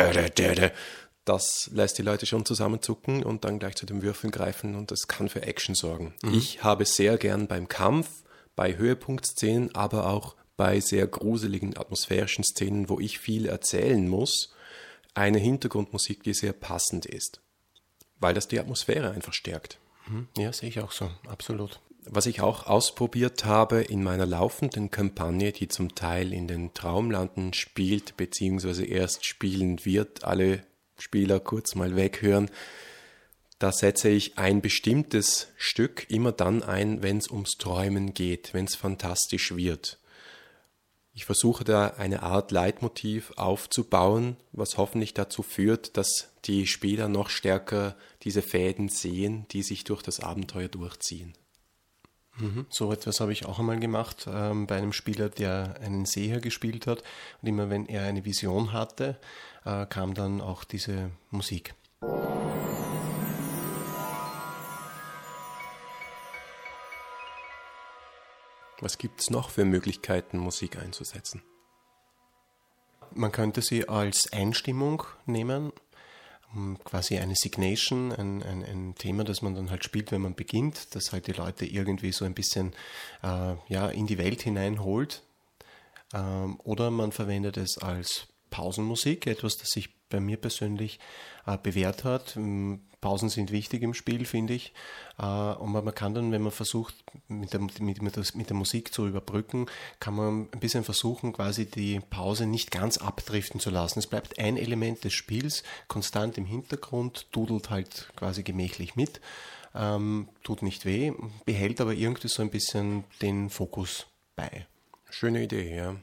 das 1.25 1.71
lässt 1.73 1.99
die 1.99 2.03
Leute 2.03 2.27
schon 2.27 2.45
zusammenzucken 2.45 3.23
und 3.23 3.45
dann 3.45 3.59
gleich 3.59 3.77
zu 3.77 3.87
den 3.87 4.03
Würfeln 4.03 4.31
greifen 4.31 4.75
und 4.75 4.91
das 4.91 5.07
kann 5.07 5.29
für 5.29 5.43
Action 5.43 5.75
sorgen. 5.75 6.15
Mhm. 6.23 6.35
Ich 6.35 6.63
habe 6.65 6.85
sehr 6.85 7.19
gern 7.19 7.47
beim 7.47 7.69
Kampf, 7.69 8.09
bei 8.57 8.77
Höhepunktszenen, 8.77 9.75
aber 9.75 10.09
auch 10.09 10.37
bei 10.57 10.81
sehr 10.81 11.07
gruseligen 11.07 11.77
atmosphärischen 11.77 12.45
Szenen, 12.45 12.89
wo 12.89 13.01
ich 13.01 13.19
viel 13.19 13.47
erzählen 13.47 14.09
muss, 14.09 14.55
eine 15.15 15.39
Hintergrundmusik, 15.39 16.23
die 16.23 16.35
sehr 16.35 16.53
passend 16.53 17.07
ist, 17.07 17.41
weil 18.19 18.35
das 18.35 18.49
die 18.49 18.61
Atmosphäre 18.61 19.11
einfach 19.11 19.33
stärkt. 19.33 19.79
Mhm. 20.07 20.29
Ja, 20.37 20.53
sehe 20.53 20.69
ich 20.69 20.81
auch 20.81 20.93
so, 20.93 21.11
absolut. 21.29 21.81
Was 22.07 22.27
ich 22.27 22.41
auch 22.41 22.67
ausprobiert 22.67 23.45
habe 23.45 23.83
in 23.83 24.03
meiner 24.03 24.27
laufenden 24.27 24.91
Kampagne, 24.91 25.53
die 25.53 25.69
zum 25.69 25.95
Teil 25.95 26.33
in 26.33 26.49
den 26.49 26.73
Traumlanden 26.73 27.53
spielt, 27.53 28.17
beziehungsweise 28.17 28.85
erst 28.85 29.27
spielen 29.27 29.85
wird, 29.85 30.25
alle 30.25 30.63
Spieler 31.01 31.41
kurz 31.41 31.75
mal 31.75 31.97
weghören, 31.97 32.51
da 33.59 33.73
setze 33.73 34.09
ich 34.09 34.39
ein 34.39 34.63
bestimmtes 34.63 35.49
Stück 35.57 36.09
immer 36.09 36.33
dann 36.33 36.63
ein, 36.63 37.03
wenn 37.03 37.19
es 37.19 37.31
ums 37.31 37.59
Träumen 37.59 38.15
geht, 38.15 38.55
wenn 38.55 38.65
es 38.65 38.75
fantastisch 38.75 39.55
wird. 39.55 39.99
Ich 41.13 41.27
versuche 41.27 41.65
da 41.65 41.89
eine 41.89 42.23
Art 42.23 42.53
Leitmotiv 42.53 43.33
aufzubauen, 43.37 44.39
was 44.53 44.79
hoffentlich 44.79 45.13
dazu 45.13 45.43
führt, 45.43 45.99
dass 45.99 46.31
die 46.47 46.67
Spieler 46.67 47.09
noch 47.09 47.29
stärker 47.29 47.97
diese 48.23 48.41
Fäden 48.41 48.89
sehen, 48.89 49.47
die 49.51 49.63
sich 49.63 49.85
durch 49.85 50.03
das 50.03 50.21
Abenteuer 50.21 50.69
durchziehen. 50.69 51.35
Mhm. 52.41 52.67
So 52.71 52.93
etwas 52.93 53.21
habe 53.21 53.33
ich 53.33 53.47
auch 53.47 53.59
einmal 53.59 53.79
gemacht 53.79 54.27
ähm, 54.31 54.67
bei 54.67 54.77
einem 54.77 54.93
Spieler, 54.93 55.29
der 55.29 55.77
einen 55.81 56.07
Seher 56.07 56.41
gespielt 56.41 56.87
hat. 56.87 57.03
Und 57.43 57.49
immer 57.49 57.71
wenn 57.71 57.87
er 57.87 58.05
eine 58.05 58.25
Vision 58.25 58.73
hatte, 58.73 59.19
äh, 59.65 59.87
kam 59.87 60.15
dann 60.15 60.41
auch 60.41 60.65
diese 60.65 61.11
Musik. 61.31 61.75
Was 68.83 68.97
gibt 68.97 69.21
es 69.21 69.29
noch 69.29 69.51
für 69.51 69.67
Möglichkeiten, 69.67 70.39
Musik 70.39 70.79
einzusetzen? 70.79 71.43
Man 73.13 73.31
könnte 73.33 73.61
sie 73.61 73.89
als 73.89 74.33
Einstimmung 74.33 75.03
nehmen, 75.27 75.73
quasi 76.85 77.19
eine 77.19 77.37
Signation, 77.37 78.13
ein, 78.13 78.43
ein, 78.43 78.65
ein, 78.65 78.95
Thema, 78.97 79.25
das 79.25 79.43
man 79.43 79.55
dann 79.55 79.71
halt 79.71 79.85
spielt, 79.85 80.11
wenn 80.11 80.23
man 80.23 80.35
beginnt, 80.35 80.95
das 80.95 81.13
halt 81.13 81.27
die 81.27 81.33
Leute 81.33 81.65
irgendwie 81.65 82.13
so 82.13 82.25
ein 82.25 82.35
bisschen 82.35 82.73
äh, 83.23 83.55
ja, 83.69 83.89
in 83.89 84.07
die 84.07 84.19
Welt 84.19 84.43
hineinholt. 84.43 85.23
Ähm, 86.13 86.59
oder 86.65 86.91
man 86.91 87.13
verwendet 87.13 87.57
es 87.57 87.79
als 87.79 88.27
Pausenmusik, 88.51 89.27
etwas, 89.27 89.59
das 89.59 89.69
sich 89.69 89.91
bei 90.09 90.19
mir 90.19 90.37
persönlich 90.37 90.99
äh, 91.47 91.57
bewährt 91.57 92.05
hat. 92.05 92.37
Pausen 93.01 93.29
sind 93.29 93.51
wichtig 93.51 93.83
im 93.83 93.95
Spiel, 93.95 94.25
finde 94.25 94.55
ich. 94.55 94.73
Äh, 95.19 95.25
und 95.25 95.73
man 95.73 95.95
kann 95.95 96.15
dann, 96.15 96.33
wenn 96.33 96.43
man 96.43 96.53
versucht, 96.53 96.95
mit 97.29 97.53
der, 97.53 97.61
mit, 97.61 97.81
mit, 97.81 98.01
mit 98.03 98.51
der 98.51 98.57
Musik 98.57 98.93
zu 98.93 99.07
überbrücken, 99.07 99.67
kann 100.01 100.15
man 100.15 100.49
ein 100.53 100.61
bisschen 100.61 100.85
versuchen, 100.85 101.33
quasi 101.33 101.67
die 101.67 102.01
Pause 102.01 102.47
nicht 102.47 102.71
ganz 102.71 102.99
abdriften 102.99 103.61
zu 103.61 103.71
lassen. 103.71 103.99
Es 103.99 104.07
bleibt 104.07 104.39
ein 104.39 104.57
Element 104.57 105.05
des 105.05 105.13
Spiels 105.13 105.63
konstant 105.89 106.37
im 106.39 106.45
Hintergrund, 106.45 107.27
dudelt 107.33 107.71
halt 107.71 108.11
quasi 108.17 108.43
gemächlich 108.43 108.97
mit, 108.97 109.21
ähm, 109.75 110.29
tut 110.43 110.63
nicht 110.63 110.85
weh, 110.85 111.13
behält 111.45 111.81
aber 111.81 111.95
irgendwie 111.95 112.29
so 112.29 112.43
ein 112.43 112.51
bisschen 112.51 113.05
den 113.23 113.51
Fokus 113.51 114.07
bei. 114.37 114.67
Schöne 115.09 115.43
Idee, 115.43 115.75
ja. 115.75 115.97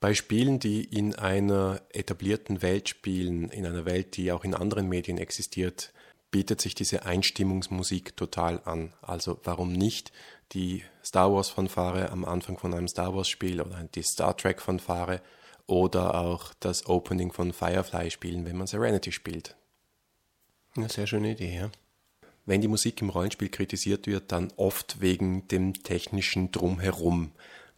Bei 0.00 0.12
Spielen, 0.12 0.58
die 0.58 0.84
in 0.84 1.14
einer 1.14 1.80
etablierten 1.90 2.60
Welt 2.60 2.90
spielen, 2.90 3.48
in 3.48 3.64
einer 3.64 3.86
Welt, 3.86 4.18
die 4.18 4.32
auch 4.32 4.44
in 4.44 4.54
anderen 4.54 4.86
Medien 4.88 5.16
existiert, 5.16 5.93
bietet 6.34 6.60
sich 6.60 6.74
diese 6.74 7.06
Einstimmungsmusik 7.06 8.16
total 8.16 8.60
an. 8.64 8.92
Also 9.02 9.38
warum 9.44 9.72
nicht 9.72 10.10
die 10.50 10.82
Star 11.04 11.32
Wars 11.32 11.48
Fanfare 11.48 12.10
am 12.10 12.24
Anfang 12.24 12.58
von 12.58 12.74
einem 12.74 12.88
Star 12.88 13.14
Wars 13.14 13.28
Spiel 13.28 13.60
oder 13.60 13.84
die 13.94 14.02
Star 14.02 14.36
Trek 14.36 14.60
Fanfare 14.60 15.22
oder 15.68 16.16
auch 16.16 16.52
das 16.58 16.86
Opening 16.86 17.30
von 17.30 17.52
Firefly 17.52 18.10
spielen, 18.10 18.44
wenn 18.46 18.56
man 18.56 18.66
Serenity 18.66 19.12
spielt. 19.12 19.54
Eine 20.74 20.88
sehr 20.88 21.06
schöne 21.06 21.30
Idee, 21.30 21.54
ja. 21.54 21.70
Wenn 22.46 22.60
die 22.60 22.66
Musik 22.66 23.00
im 23.00 23.10
Rollenspiel 23.10 23.48
kritisiert 23.48 24.08
wird, 24.08 24.32
dann 24.32 24.52
oft 24.56 25.00
wegen 25.00 25.46
dem 25.46 25.84
technischen 25.84 26.50
Drumherum 26.50 27.30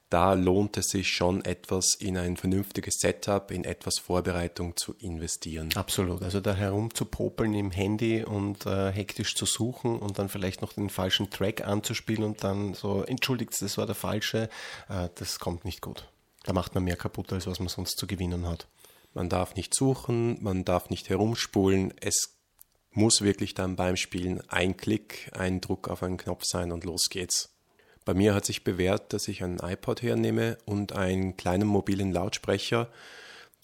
da 0.09 0.35
lohnt 0.35 0.77
es 0.77 0.89
sich 0.89 1.09
schon 1.09 1.45
etwas 1.45 1.95
in 1.95 2.17
ein 2.17 2.37
vernünftiges 2.37 2.99
Setup, 3.01 3.51
in 3.51 3.65
etwas 3.65 3.99
Vorbereitung 3.99 4.77
zu 4.77 4.95
investieren. 5.01 5.71
Absolut. 5.75 6.23
Also 6.23 6.41
da 6.41 6.55
herumzupopeln 6.55 7.55
im 7.55 7.73
Handy 7.73 8.23
und 8.25 8.67
äh, 8.67 8.93
hektisch 8.93 9.35
zu 9.35 9.47
suchen 9.47 9.99
und 9.99 10.19
dann 10.19 10.29
vielleicht 10.29 10.63
noch 10.63 10.73
den 10.75 10.91
falschen 10.91 11.31
Track 11.31 11.67
anzuspielen 11.67 12.23
und 12.23 12.45
dann 12.45 12.75
so, 12.75 13.03
entschuldigt, 13.03 13.61
das 13.61 13.79
war 13.79 13.87
der 13.87 13.97
falsche, 13.97 14.49
äh, 14.89 15.09
das 15.17 15.41
kommt 15.41 15.65
nicht 15.65 15.81
gut. 15.81 16.09
Da 16.45 16.53
macht 16.53 16.75
man 16.75 16.85
mehr 16.85 16.97
kaputt, 16.97 17.33
als 17.33 17.49
was 17.49 17.59
man 17.59 17.69
sonst 17.69 17.99
zu 17.99 18.07
gewinnen 18.07 18.47
hat. 18.47 18.69
Man 19.13 19.29
darf 19.29 19.57
nicht 19.57 19.75
suchen, 19.75 20.41
man 20.43 20.65
darf 20.65 20.91
nicht 20.91 21.09
herumspulen. 21.09 21.93
Es 22.01 22.37
muss 22.93 23.23
wirklich 23.23 23.55
dann 23.55 23.75
beim 23.75 23.97
Spielen 23.97 24.41
ein 24.49 24.77
Klick, 24.77 25.31
ein 25.33 25.61
Druck 25.61 25.89
auf 25.89 26.03
einen 26.05 26.17
Knopf 26.17 26.45
sein 26.45 26.71
und 26.71 26.85
los 26.85 27.07
geht's. 27.11 27.56
Bei 28.07 28.15
mir 28.15 28.37
hat 28.37 28.45
sich 28.45 28.63
bewährt, 28.63 29.13
dass 29.13 29.27
ich 29.27 29.43
einen 29.43 29.59
iPod 29.59 30.01
hernehme 30.01 30.59
und 30.65 30.93
einen 30.93 31.37
kleinen 31.37 31.67
mobilen 31.67 32.13
Lautsprecher, 32.13 32.89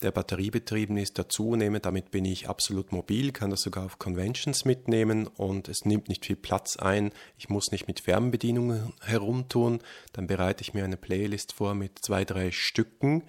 der 0.02 0.11
batteriebetrieben 0.11 0.96
ist, 0.96 1.16
dazu 1.16 1.54
nehme. 1.54 1.78
Damit 1.78 2.11
bin 2.11 2.25
ich 2.25 2.49
absolut 2.49 2.90
mobil, 2.90 3.30
kann 3.30 3.50
das 3.50 3.61
sogar 3.61 3.84
auf 3.84 4.00
Conventions 4.00 4.64
mitnehmen 4.64 5.28
und 5.28 5.68
es 5.68 5.84
nimmt 5.84 6.08
nicht 6.08 6.26
viel 6.26 6.34
Platz 6.34 6.76
ein. 6.76 7.12
Ich 7.38 7.50
muss 7.50 7.70
nicht 7.70 7.87
mit 7.87 8.00
Fernbedienungen 8.00 8.92
herumtun. 9.00 9.78
Dann 10.12 10.26
bereite 10.26 10.62
ich 10.62 10.75
mir 10.75 10.84
eine 10.84 10.96
Playlist 10.96 11.52
vor 11.52 11.75
mit 11.75 12.00
zwei, 12.00 12.25
drei 12.25 12.50
Stücken 12.50 13.22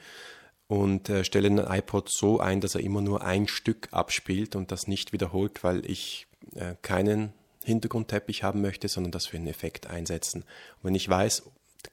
und 0.65 1.09
äh, 1.09 1.23
stelle 1.23 1.47
den 1.47 1.59
iPod 1.59 2.09
so 2.09 2.39
ein, 2.39 2.59
dass 2.59 2.73
er 2.73 2.81
immer 2.81 3.01
nur 3.01 3.21
ein 3.21 3.47
Stück 3.47 3.89
abspielt 3.91 4.55
und 4.55 4.71
das 4.71 4.87
nicht 4.87 5.13
wiederholt, 5.13 5.63
weil 5.63 5.85
ich 5.87 6.25
äh, 6.55 6.73
keinen 6.81 7.33
Hintergrundteppich 7.63 8.43
haben 8.43 8.61
möchte, 8.61 8.87
sondern 8.87 9.11
das 9.11 9.25
für 9.25 9.37
einen 9.37 9.47
Effekt 9.47 9.87
einsetzen. 9.87 10.41
Und 10.41 10.83
wenn 10.83 10.95
ich 10.95 11.07
weiß, 11.09 11.43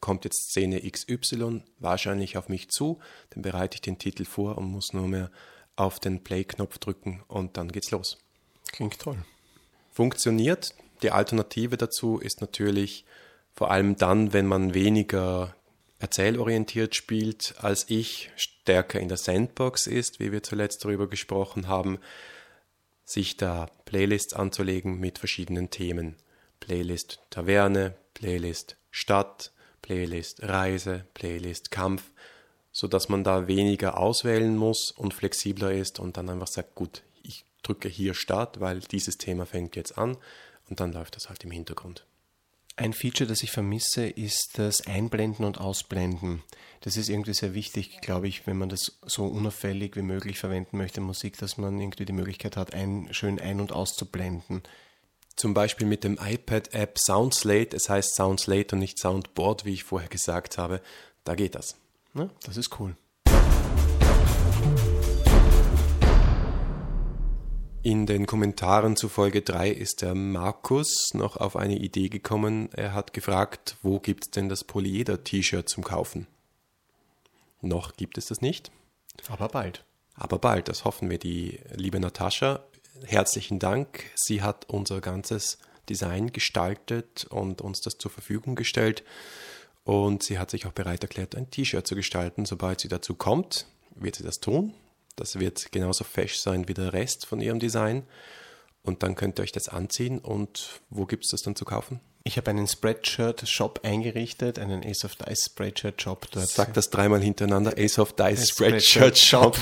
kommt 0.00 0.24
jetzt 0.24 0.50
Szene 0.50 0.80
XY 0.88 1.62
wahrscheinlich 1.78 2.36
auf 2.36 2.48
mich 2.48 2.70
zu, 2.70 3.00
dann 3.30 3.42
bereite 3.42 3.76
ich 3.76 3.80
den 3.80 3.98
Titel 3.98 4.24
vor 4.24 4.58
und 4.58 4.66
muss 4.66 4.92
nur 4.92 5.08
mehr 5.08 5.30
auf 5.76 5.98
den 5.98 6.22
Play-Knopf 6.22 6.78
drücken 6.78 7.22
und 7.26 7.56
dann 7.56 7.72
geht's 7.72 7.90
los. 7.90 8.18
Klingt 8.72 8.98
toll. 8.98 9.18
Funktioniert. 9.90 10.74
Die 11.02 11.10
Alternative 11.10 11.76
dazu 11.76 12.18
ist 12.18 12.40
natürlich 12.40 13.04
Vor 13.52 13.70
allem 13.70 13.96
dann, 13.96 14.32
wenn 14.32 14.46
man 14.46 14.74
weniger 14.74 15.54
erzählorientiert 15.98 16.94
spielt 16.94 17.54
als 17.58 17.84
ich, 17.88 18.30
stärker 18.36 19.00
in 19.00 19.08
der 19.08 19.18
Sandbox 19.18 19.86
ist, 19.86 20.20
wie 20.20 20.32
wir 20.32 20.42
zuletzt 20.42 20.84
darüber 20.84 21.08
gesprochen 21.08 21.68
haben, 21.68 21.98
sich 23.04 23.36
da 23.36 23.68
Playlists 23.90 24.34
anzulegen 24.34 25.00
mit 25.00 25.18
verschiedenen 25.18 25.68
Themen. 25.70 26.14
Playlist 26.60 27.18
Taverne, 27.28 27.96
Playlist 28.14 28.76
Stadt, 28.92 29.50
Playlist 29.82 30.44
Reise, 30.44 31.06
Playlist 31.12 31.72
Kampf, 31.72 32.04
so 32.70 32.86
dass 32.86 33.08
man 33.08 33.24
da 33.24 33.48
weniger 33.48 33.98
auswählen 33.98 34.56
muss 34.56 34.92
und 34.92 35.12
flexibler 35.12 35.72
ist 35.72 35.98
und 35.98 36.16
dann 36.16 36.30
einfach 36.30 36.46
sagt, 36.46 36.76
gut, 36.76 37.02
ich 37.24 37.44
drücke 37.64 37.88
hier 37.88 38.14
Start, 38.14 38.60
weil 38.60 38.78
dieses 38.78 39.18
Thema 39.18 39.44
fängt 39.44 39.74
jetzt 39.74 39.98
an 39.98 40.16
und 40.68 40.78
dann 40.78 40.92
läuft 40.92 41.16
das 41.16 41.28
halt 41.28 41.42
im 41.42 41.50
Hintergrund. 41.50 42.06
Ein 42.80 42.94
Feature, 42.94 43.28
das 43.28 43.42
ich 43.42 43.50
vermisse, 43.50 44.06
ist 44.06 44.52
das 44.54 44.86
Einblenden 44.86 45.44
und 45.44 45.60
Ausblenden. 45.60 46.42
Das 46.80 46.96
ist 46.96 47.10
irgendwie 47.10 47.34
sehr 47.34 47.52
wichtig, 47.52 48.00
glaube 48.00 48.26
ich, 48.26 48.46
wenn 48.46 48.56
man 48.56 48.70
das 48.70 48.98
so 49.02 49.26
unauffällig 49.26 49.96
wie 49.96 50.02
möglich 50.02 50.38
verwenden 50.38 50.78
möchte, 50.78 51.02
Musik, 51.02 51.36
dass 51.36 51.58
man 51.58 51.78
irgendwie 51.78 52.06
die 52.06 52.14
Möglichkeit 52.14 52.56
hat, 52.56 52.72
ein, 52.72 53.08
schön 53.10 53.38
ein- 53.38 53.60
und 53.60 53.72
auszublenden. 53.72 54.62
Zum 55.36 55.52
Beispiel 55.52 55.86
mit 55.86 56.04
dem 56.04 56.18
iPad-App 56.18 56.98
Soundslate, 56.98 57.76
es 57.76 57.90
heißt 57.90 58.16
Soundslate 58.16 58.74
und 58.74 58.78
nicht 58.78 58.98
Soundboard, 58.98 59.66
wie 59.66 59.74
ich 59.74 59.84
vorher 59.84 60.08
gesagt 60.08 60.56
habe, 60.56 60.80
da 61.24 61.34
geht 61.34 61.56
das. 61.56 61.76
Ja, 62.14 62.30
das 62.44 62.56
ist 62.56 62.80
cool. 62.80 62.96
In 67.82 68.04
den 68.04 68.26
Kommentaren 68.26 68.94
zu 68.94 69.08
Folge 69.08 69.40
3 69.40 69.70
ist 69.70 70.02
der 70.02 70.14
Markus 70.14 71.14
noch 71.14 71.38
auf 71.38 71.56
eine 71.56 71.78
Idee 71.78 72.10
gekommen. 72.10 72.68
Er 72.74 72.92
hat 72.92 73.14
gefragt, 73.14 73.78
wo 73.80 73.98
gibt 73.98 74.24
es 74.24 74.30
denn 74.30 74.50
das 74.50 74.64
Polyeder-T-Shirt 74.64 75.66
zum 75.66 75.82
Kaufen? 75.82 76.26
Noch 77.62 77.96
gibt 77.96 78.18
es 78.18 78.26
das 78.26 78.42
nicht. 78.42 78.70
Aber 79.28 79.48
bald. 79.48 79.82
Aber 80.14 80.38
bald, 80.38 80.68
das 80.68 80.84
hoffen 80.84 81.08
wir. 81.08 81.16
Die 81.16 81.58
liebe 81.74 81.98
Natascha, 82.00 82.62
herzlichen 83.06 83.58
Dank. 83.58 84.04
Sie 84.14 84.42
hat 84.42 84.68
unser 84.68 85.00
ganzes 85.00 85.56
Design 85.88 86.32
gestaltet 86.32 87.24
und 87.30 87.62
uns 87.62 87.80
das 87.80 87.96
zur 87.96 88.10
Verfügung 88.10 88.56
gestellt. 88.56 89.04
Und 89.84 90.22
sie 90.22 90.38
hat 90.38 90.50
sich 90.50 90.66
auch 90.66 90.72
bereit 90.72 91.02
erklärt, 91.02 91.34
ein 91.34 91.50
T-Shirt 91.50 91.86
zu 91.86 91.94
gestalten. 91.94 92.44
Sobald 92.44 92.80
sie 92.80 92.88
dazu 92.88 93.14
kommt, 93.14 93.66
wird 93.94 94.16
sie 94.16 94.22
das 94.22 94.38
tun. 94.38 94.74
Das 95.20 95.38
wird 95.38 95.70
genauso 95.70 96.02
fesch 96.04 96.38
sein 96.38 96.66
wie 96.66 96.74
der 96.74 96.92
Rest 96.94 97.26
von 97.26 97.40
ihrem 97.40 97.58
Design. 97.58 98.04
Und 98.82 99.02
dann 99.02 99.14
könnt 99.14 99.38
ihr 99.38 99.42
euch 99.42 99.52
das 99.52 99.68
anziehen. 99.68 100.18
Und 100.18 100.80
wo 100.88 101.04
gibt 101.04 101.24
es 101.24 101.30
das 101.30 101.42
dann 101.42 101.54
zu 101.54 101.66
kaufen? 101.66 102.00
Ich 102.24 102.38
habe 102.38 102.50
einen 102.50 102.66
Spreadshirt-Shop 102.66 103.80
eingerichtet, 103.82 104.58
einen 104.58 104.84
Ace 104.84 105.04
of 105.04 105.16
Dice 105.16 105.44
Spreadshirt-Shop. 105.46 106.28
Sag 106.34 106.72
das 106.74 106.90
dreimal 106.90 107.20
hintereinander, 107.20 107.74
Ace 107.76 107.98
of 107.98 108.14
Dice 108.14 108.48
Spreadshirt-Shop. 108.48 109.58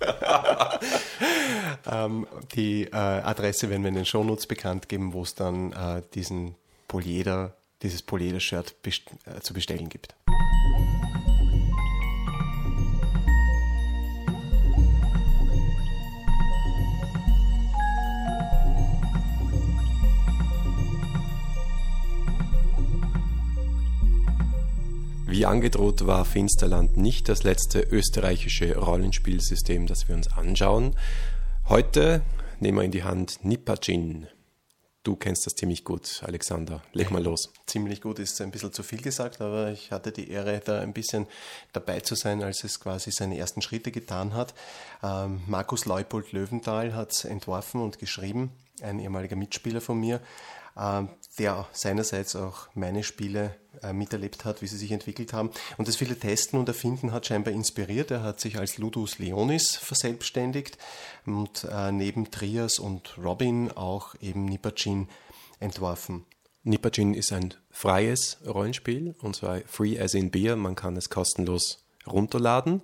ähm, 1.90 2.26
die 2.54 2.84
äh, 2.84 2.96
Adresse 2.96 3.70
werden 3.70 3.82
wir 3.82 3.88
in 3.88 3.94
den 3.94 4.06
Shownotes 4.06 4.46
bekannt 4.46 4.88
geben, 4.88 5.12
wo 5.12 5.22
es 5.22 5.34
dann 5.34 5.72
äh, 5.72 6.02
diesen 6.14 6.56
Polyeder, 6.88 7.56
dieses 7.82 8.02
Polyeder-Shirt 8.02 8.82
best 8.82 9.02
äh, 9.24 9.40
zu 9.40 9.54
bestellen 9.54 9.88
gibt. 9.88 10.14
Wie 25.42 25.46
angedroht 25.46 26.06
war 26.06 26.24
Finsterland 26.24 26.96
nicht 26.96 27.28
das 27.28 27.42
letzte 27.42 27.80
österreichische 27.80 28.78
Rollenspielsystem, 28.78 29.88
das 29.88 30.06
wir 30.06 30.14
uns 30.14 30.32
anschauen. 30.32 30.94
Heute 31.68 32.22
nehmen 32.60 32.78
wir 32.78 32.84
in 32.84 32.92
die 32.92 33.02
Hand 33.02 33.44
Nipacin. 33.44 34.28
Du 35.02 35.16
kennst 35.16 35.44
das 35.44 35.56
ziemlich 35.56 35.82
gut, 35.82 36.22
Alexander. 36.24 36.80
Leg 36.92 37.10
mal 37.10 37.24
los. 37.24 37.52
Ziemlich 37.66 38.00
gut 38.00 38.20
ist 38.20 38.40
ein 38.40 38.52
bisschen 38.52 38.72
zu 38.72 38.84
viel 38.84 39.02
gesagt, 39.02 39.40
aber 39.40 39.72
ich 39.72 39.90
hatte 39.90 40.12
die 40.12 40.30
Ehre, 40.30 40.62
da 40.64 40.78
ein 40.78 40.92
bisschen 40.92 41.26
dabei 41.72 41.98
zu 41.98 42.14
sein, 42.14 42.40
als 42.44 42.62
es 42.62 42.78
quasi 42.78 43.10
seine 43.10 43.36
ersten 43.36 43.62
Schritte 43.62 43.90
getan 43.90 44.34
hat. 44.34 44.54
Ähm, 45.02 45.40
Markus 45.48 45.86
Leupold 45.86 46.30
Löwenthal 46.30 46.94
hat 46.94 47.10
es 47.10 47.24
entworfen 47.24 47.80
und 47.80 47.98
geschrieben, 47.98 48.52
ein 48.80 49.00
ehemaliger 49.00 49.34
Mitspieler 49.34 49.80
von 49.80 49.98
mir. 49.98 50.20
Ähm, 50.78 51.08
der 51.38 51.66
seinerseits 51.72 52.36
auch 52.36 52.68
meine 52.74 53.02
Spiele 53.02 53.56
äh, 53.82 53.92
miterlebt 53.92 54.44
hat, 54.44 54.60
wie 54.60 54.66
sie 54.66 54.76
sich 54.76 54.92
entwickelt 54.92 55.32
haben. 55.32 55.50
Und 55.78 55.88
das 55.88 55.96
viele 55.96 56.18
Testen 56.18 56.58
und 56.58 56.68
Erfinden 56.68 57.12
hat 57.12 57.26
scheinbar 57.26 57.54
inspiriert. 57.54 58.10
Er 58.10 58.22
hat 58.22 58.40
sich 58.40 58.58
als 58.58 58.78
Ludus 58.78 59.18
Leonis 59.18 59.76
verselbstständigt 59.76 60.76
und 61.24 61.64
äh, 61.70 61.90
neben 61.90 62.30
Trias 62.30 62.78
und 62.78 63.16
Robin 63.16 63.70
auch 63.70 64.14
eben 64.20 64.44
Nipacin 64.44 65.08
entworfen. 65.58 66.26
Nipacin 66.64 67.14
ist 67.14 67.32
ein 67.32 67.54
freies 67.70 68.38
Rollenspiel 68.46 69.14
und 69.20 69.34
zwar 69.34 69.60
free 69.66 69.98
as 69.98 70.14
in 70.14 70.30
beer. 70.30 70.56
Man 70.56 70.76
kann 70.76 70.96
es 70.96 71.08
kostenlos 71.08 71.84
runterladen. 72.06 72.82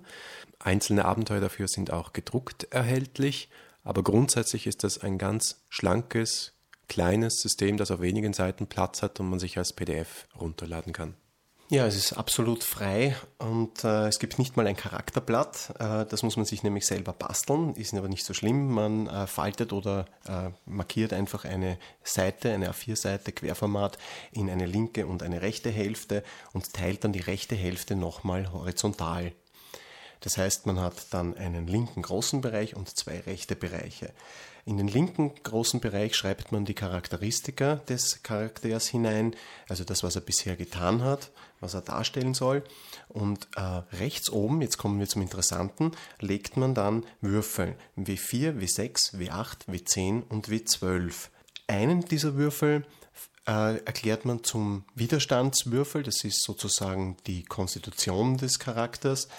Einzelne 0.59 1.05
Abenteuer 1.05 1.39
dafür 1.39 1.67
sind 1.67 1.91
auch 1.91 2.13
gedruckt 2.13 2.67
erhältlich, 2.71 3.49
aber 3.83 4.03
grundsätzlich 4.03 4.67
ist 4.67 4.83
das 4.83 4.97
ein 4.97 5.17
ganz 5.17 5.61
schlankes, 5.69 6.53
kleines 6.89 7.41
System, 7.41 7.77
das 7.77 7.91
auf 7.91 8.01
wenigen 8.01 8.33
Seiten 8.33 8.67
Platz 8.67 9.01
hat 9.01 9.21
und 9.21 9.29
man 9.29 9.39
sich 9.39 9.57
als 9.57 9.71
PDF 9.71 10.27
runterladen 10.37 10.91
kann. 10.91 11.15
Ja, 11.71 11.85
es 11.85 11.95
ist 11.95 12.13
absolut 12.13 12.63
frei 12.63 13.15
und 13.37 13.83
äh, 13.83 14.07
es 14.07 14.17
gibt 14.17 14.39
nicht 14.39 14.57
mal 14.57 14.65
ein 14.65 14.75
Charakterblatt. 14.75 15.75
Äh, 15.77 16.05
das 16.07 16.23
muss 16.23 16.35
man 16.35 16.47
sich 16.47 16.63
nämlich 16.63 16.87
selber 16.87 17.13
basteln, 17.13 17.75
ist 17.75 17.93
aber 17.93 18.09
nicht 18.09 18.25
so 18.25 18.33
schlimm. 18.33 18.73
Man 18.73 19.05
äh, 19.05 19.27
faltet 19.27 19.71
oder 19.71 20.05
äh, 20.27 20.49
markiert 20.65 21.13
einfach 21.13 21.45
eine 21.45 21.77
Seite, 22.03 22.51
eine 22.51 22.71
A4-Seite, 22.71 23.33
Querformat, 23.33 23.99
in 24.31 24.49
eine 24.49 24.65
linke 24.65 25.05
und 25.05 25.21
eine 25.21 25.43
rechte 25.43 25.69
Hälfte 25.69 26.23
und 26.53 26.73
teilt 26.73 27.03
dann 27.03 27.13
die 27.13 27.19
rechte 27.19 27.55
Hälfte 27.55 27.95
nochmal 27.95 28.51
horizontal. 28.51 29.31
Das 30.21 30.37
heißt, 30.37 30.65
man 30.65 30.79
hat 30.79 31.13
dann 31.13 31.35
einen 31.35 31.67
linken 31.67 32.01
großen 32.01 32.41
Bereich 32.41 32.75
und 32.75 32.95
zwei 32.97 33.19
rechte 33.21 33.55
Bereiche. 33.55 34.11
In 34.65 34.77
den 34.77 34.87
linken 34.87 35.33
großen 35.41 35.79
Bereich 35.79 36.15
schreibt 36.15 36.51
man 36.51 36.65
die 36.65 36.73
Charakteristika 36.73 37.75
des 37.87 38.21
Charakters 38.21 38.87
hinein, 38.87 39.35
also 39.67 39.83
das, 39.83 40.03
was 40.03 40.15
er 40.15 40.21
bisher 40.21 40.55
getan 40.55 41.03
hat, 41.03 41.31
was 41.59 41.73
er 41.73 41.81
darstellen 41.81 42.33
soll. 42.33 42.63
Und 43.07 43.47
äh, 43.55 43.61
rechts 43.95 44.29
oben, 44.29 44.61
jetzt 44.61 44.77
kommen 44.77 44.99
wir 44.99 45.07
zum 45.07 45.21
Interessanten, 45.21 45.93
legt 46.19 46.57
man 46.57 46.75
dann 46.75 47.05
Würfel 47.21 47.75
W4, 47.97 48.59
W6, 48.59 49.15
W8, 49.15 49.67
W10 49.67 50.23
und 50.29 50.49
W12. 50.49 51.29
Einen 51.67 52.01
dieser 52.01 52.35
Würfel 52.35 52.85
äh, 53.47 53.77
erklärt 53.77 54.25
man 54.25 54.43
zum 54.43 54.83
Widerstandswürfel, 54.93 56.03
das 56.03 56.23
ist 56.23 56.43
sozusagen 56.43 57.17
die 57.25 57.43
Konstitution 57.43 58.37
des 58.37 58.59
Charakters. 58.59 59.29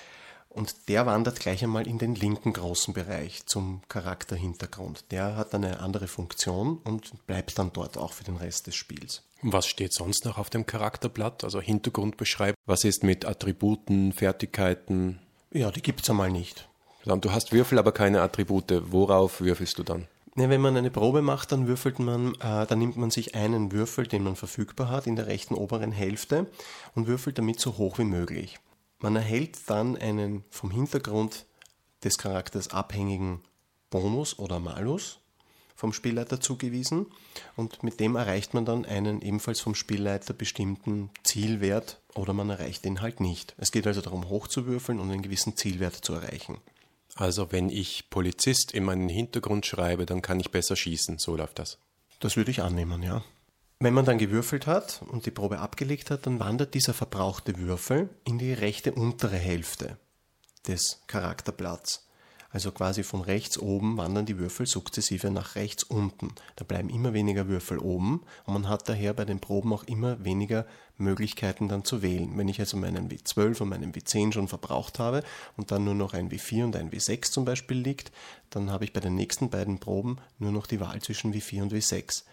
Und 0.51 0.89
der 0.89 1.07
wandert 1.07 1.39
gleich 1.39 1.63
einmal 1.63 1.87
in 1.87 1.99
den 1.99 2.17
linken 2.17 2.53
großen 2.53 2.93
Bereich 2.93 3.47
zum 3.47 3.83
Charakterhintergrund. 3.89 5.05
Der 5.13 5.37
hat 5.37 5.55
eine 5.55 5.79
andere 5.79 6.09
Funktion 6.09 6.79
und 6.85 7.25
bleibt 7.27 7.57
dann 7.57 7.73
dort 7.73 7.97
auch 7.97 8.13
für 8.13 8.25
den 8.25 8.37
Rest 8.37 8.67
des 8.67 8.75
Spiels. 8.75 9.23
Was 9.43 9.67
steht 9.67 9.95
sonst 9.95 10.25
noch 10.25 10.39
auf 10.39 10.51
dem 10.51 10.67
Charakterblatt? 10.67 11.45
Also 11.45 11.61
Hintergrund 11.61 12.17
beschreibt. 12.17 12.59
Was 12.67 12.85
ist 12.85 13.05
mit 13.05 13.25
Attributen, 13.25 14.13
Fertigkeiten? 14.13 15.21
Ja, 15.53 15.71
die 15.71 15.83
gibt 15.83 16.03
es 16.03 16.11
einmal 16.11 16.31
nicht. 16.31 16.69
Du 17.05 17.33
hast 17.33 17.53
Würfel, 17.53 17.79
aber 17.79 17.93
keine 17.93 18.21
Attribute. 18.21 18.93
Worauf 18.93 19.41
würfelst 19.41 19.79
du 19.79 19.85
dann? 19.85 20.09
Ja, 20.37 20.49
wenn 20.51 20.61
man 20.61 20.77
eine 20.77 20.91
Probe 20.91 21.23
macht, 21.23 21.53
dann 21.53 21.67
würfelt 21.67 21.99
man, 21.99 22.35
äh, 22.35 22.67
dann 22.67 22.79
nimmt 22.79 22.97
man 22.97 23.11
sich 23.11 23.35
einen 23.35 23.73
Würfel, 23.73 24.07
den 24.07 24.23
man 24.23 24.37
verfügbar 24.37 24.89
hat, 24.89 25.07
in 25.07 25.17
der 25.17 25.27
rechten 25.27 25.55
oberen 25.55 25.93
Hälfte 25.93 26.47
und 26.95 27.07
würfelt 27.07 27.39
damit 27.39 27.59
so 27.61 27.79
hoch 27.79 27.99
wie 27.99 28.05
möglich. 28.05 28.59
Man 29.01 29.17
erhält 29.17 29.59
dann 29.67 29.97
einen 29.97 30.45
vom 30.51 30.71
Hintergrund 30.71 31.47
des 32.05 32.19
Charakters 32.19 32.69
abhängigen 32.69 33.41
Bonus 33.91 34.39
oder 34.39 34.61
Malus 34.61 35.19
vom 35.75 35.95
Spielleiter 35.95 36.41
zugewiesen 36.41 37.07
und 37.57 37.83
mit 37.83 38.01
dem 38.01 38.15
erreicht 38.15 38.53
man 38.53 38.67
dann 38.67 38.85
einen 38.85 39.23
ebenfalls 39.23 39.61
vom 39.61 39.75
Spielleiter 39.75 40.35
bestimmten 40.35 41.09
Zielwert 41.23 42.01
oder 42.15 42.35
man 42.35 42.51
erreicht 42.51 42.85
den 42.85 43.01
halt 43.01 43.21
nicht. 43.21 43.55
Es 43.57 43.73
geht 43.73 43.87
also 43.87 44.03
darum, 44.03 44.29
hochzuwürfeln 44.29 45.01
und 45.01 45.11
einen 45.11 45.23
gewissen 45.23 45.57
Zielwert 45.57 45.95
zu 45.95 46.13
erreichen. 46.13 46.59
Also 47.15 47.51
wenn 47.51 47.71
ich 47.71 48.11
Polizist 48.11 48.73
in 48.73 48.85
meinen 48.85 49.09
Hintergrund 49.09 49.65
schreibe, 49.65 50.05
dann 50.05 50.21
kann 50.21 50.39
ich 50.39 50.51
besser 50.51 50.77
schießen. 50.77 51.19
So 51.19 51.37
läuft 51.37 51.59
das. 51.59 51.79
Das 52.21 52.37
würde 52.37 52.51
ich 52.51 52.61
annehmen, 52.61 53.03
ja. 53.03 53.25
Wenn 53.83 53.95
man 53.95 54.05
dann 54.05 54.19
gewürfelt 54.19 54.67
hat 54.67 55.01
und 55.09 55.25
die 55.25 55.31
Probe 55.31 55.59
abgelegt 55.59 56.11
hat, 56.11 56.27
dann 56.27 56.39
wandert 56.39 56.75
dieser 56.75 56.93
verbrauchte 56.93 57.57
Würfel 57.57 58.11
in 58.25 58.39
die 58.39 58.53
rechte 58.53 58.93
untere 58.93 59.39
Hälfte 59.39 59.97
des 60.69 61.01
Charakterblatts. 61.07 62.07
Also 62.51 62.73
quasi 62.73 63.05
von 63.05 63.23
rechts 63.23 63.59
oben 63.59 63.97
wandern 63.97 64.27
die 64.27 64.37
Würfel 64.37 64.67
sukzessive 64.67 65.31
nach 65.31 65.55
rechts 65.55 65.83
unten. 65.83 66.35
Da 66.57 66.65
bleiben 66.67 66.91
immer 66.91 67.15
weniger 67.15 67.49
Würfel 67.49 67.79
oben 67.79 68.23
und 68.45 68.53
man 68.53 68.69
hat 68.69 68.87
daher 68.87 69.15
bei 69.15 69.25
den 69.25 69.41
Proben 69.41 69.73
auch 69.73 69.85
immer 69.85 70.23
weniger 70.23 70.67
Möglichkeiten 70.99 71.67
dann 71.67 71.83
zu 71.83 72.03
wählen. 72.03 72.37
Wenn 72.37 72.49
ich 72.49 72.61
also 72.61 72.77
meinen 72.77 73.09
W12 73.09 73.63
und 73.63 73.71
meinen 73.71 73.95
W10 73.95 74.35
schon 74.35 74.49
verbraucht 74.49 74.99
habe 74.99 75.23
und 75.57 75.71
dann 75.71 75.85
nur 75.85 75.95
noch 75.95 76.13
ein 76.13 76.29
W4 76.29 76.65
und 76.65 76.77
ein 76.77 76.91
W6 76.91 77.31
zum 77.31 77.47
Beispiel 77.47 77.79
liegt, 77.79 78.13
dann 78.51 78.71
habe 78.71 78.85
ich 78.85 78.93
bei 78.93 79.01
den 79.01 79.15
nächsten 79.15 79.49
beiden 79.49 79.79
Proben 79.79 80.19
nur 80.39 80.53
noch 80.53 80.67
die 80.67 80.81
Wahl 80.81 81.01
zwischen 81.01 81.33
W4 81.33 81.63
und 81.63 81.73
W6. 81.73 82.25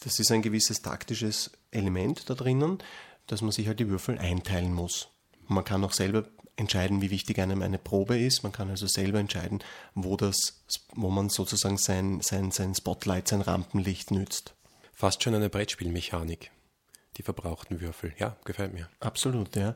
Das 0.00 0.18
ist 0.18 0.30
ein 0.30 0.42
gewisses 0.42 0.82
taktisches 0.82 1.50
Element 1.70 2.28
da 2.30 2.34
drinnen, 2.34 2.78
dass 3.26 3.42
man 3.42 3.52
sich 3.52 3.66
halt 3.66 3.80
die 3.80 3.88
Würfel 3.88 4.18
einteilen 4.18 4.72
muss. 4.72 5.08
Man 5.46 5.64
kann 5.64 5.84
auch 5.84 5.92
selber 5.92 6.28
entscheiden, 6.56 7.00
wie 7.00 7.10
wichtig 7.10 7.38
einem 7.38 7.62
eine 7.62 7.78
Probe 7.78 8.18
ist. 8.18 8.42
Man 8.42 8.52
kann 8.52 8.68
also 8.68 8.86
selber 8.86 9.18
entscheiden, 9.18 9.60
wo, 9.94 10.16
das, 10.16 10.64
wo 10.94 11.10
man 11.10 11.28
sozusagen 11.28 11.78
sein, 11.78 12.20
sein, 12.20 12.50
sein 12.50 12.74
Spotlight, 12.74 13.28
sein 13.28 13.40
Rampenlicht 13.40 14.10
nützt. 14.10 14.54
Fast 14.92 15.22
schon 15.22 15.34
eine 15.34 15.48
Brettspielmechanik. 15.48 16.50
Die 17.16 17.22
verbrauchten 17.22 17.80
Würfel. 17.80 18.12
Ja, 18.18 18.36
gefällt 18.44 18.74
mir. 18.74 18.88
Absolut, 19.00 19.56
ja. 19.56 19.74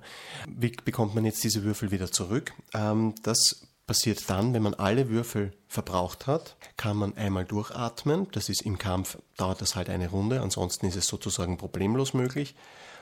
Wie 0.49 0.71
bekommt 0.85 1.15
man 1.15 1.25
jetzt 1.25 1.43
diese 1.43 1.65
Würfel 1.65 1.91
wieder 1.91 2.11
zurück? 2.11 2.53
Ähm, 2.73 3.15
das 3.23 3.67
passiert 3.87 4.29
dann, 4.31 4.55
wenn 4.55 4.63
man 4.63 4.75
alle 4.75 5.09
Würfel 5.09 5.53
verbraucht 5.69 6.27
hat, 6.27 6.57
kann 6.77 6.97
man 6.97 7.17
einmal 7.17 7.45
durchatmen. 7.45 8.29
Das 8.33 8.49
ist 8.49 8.63
im 8.63 8.79
Kampf, 8.79 9.19
dauert 9.37 9.61
das 9.61 9.77
halt 9.77 9.91
eine 9.91 10.11
Runde, 10.11 10.41
ansonsten 10.41 10.87
ist 10.87 10.97
es 10.97 11.07
sozusagen 11.07 11.59
problemlos 11.59 12.15
möglich. 12.15 12.55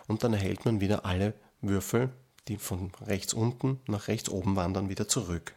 Und 0.09 0.25
dann 0.25 0.33
erhält 0.33 0.65
man 0.65 0.81
wieder 0.81 1.05
alle 1.05 1.35
Würfel 1.61 2.11
die 2.49 2.59
von 2.59 2.93
rechts 3.01 3.33
unten 3.33 3.81
nach 3.87 4.09
rechts 4.09 4.29
oben 4.29 4.57
wandern, 4.57 4.89
wieder 4.89 5.09
zurück. 5.09 5.55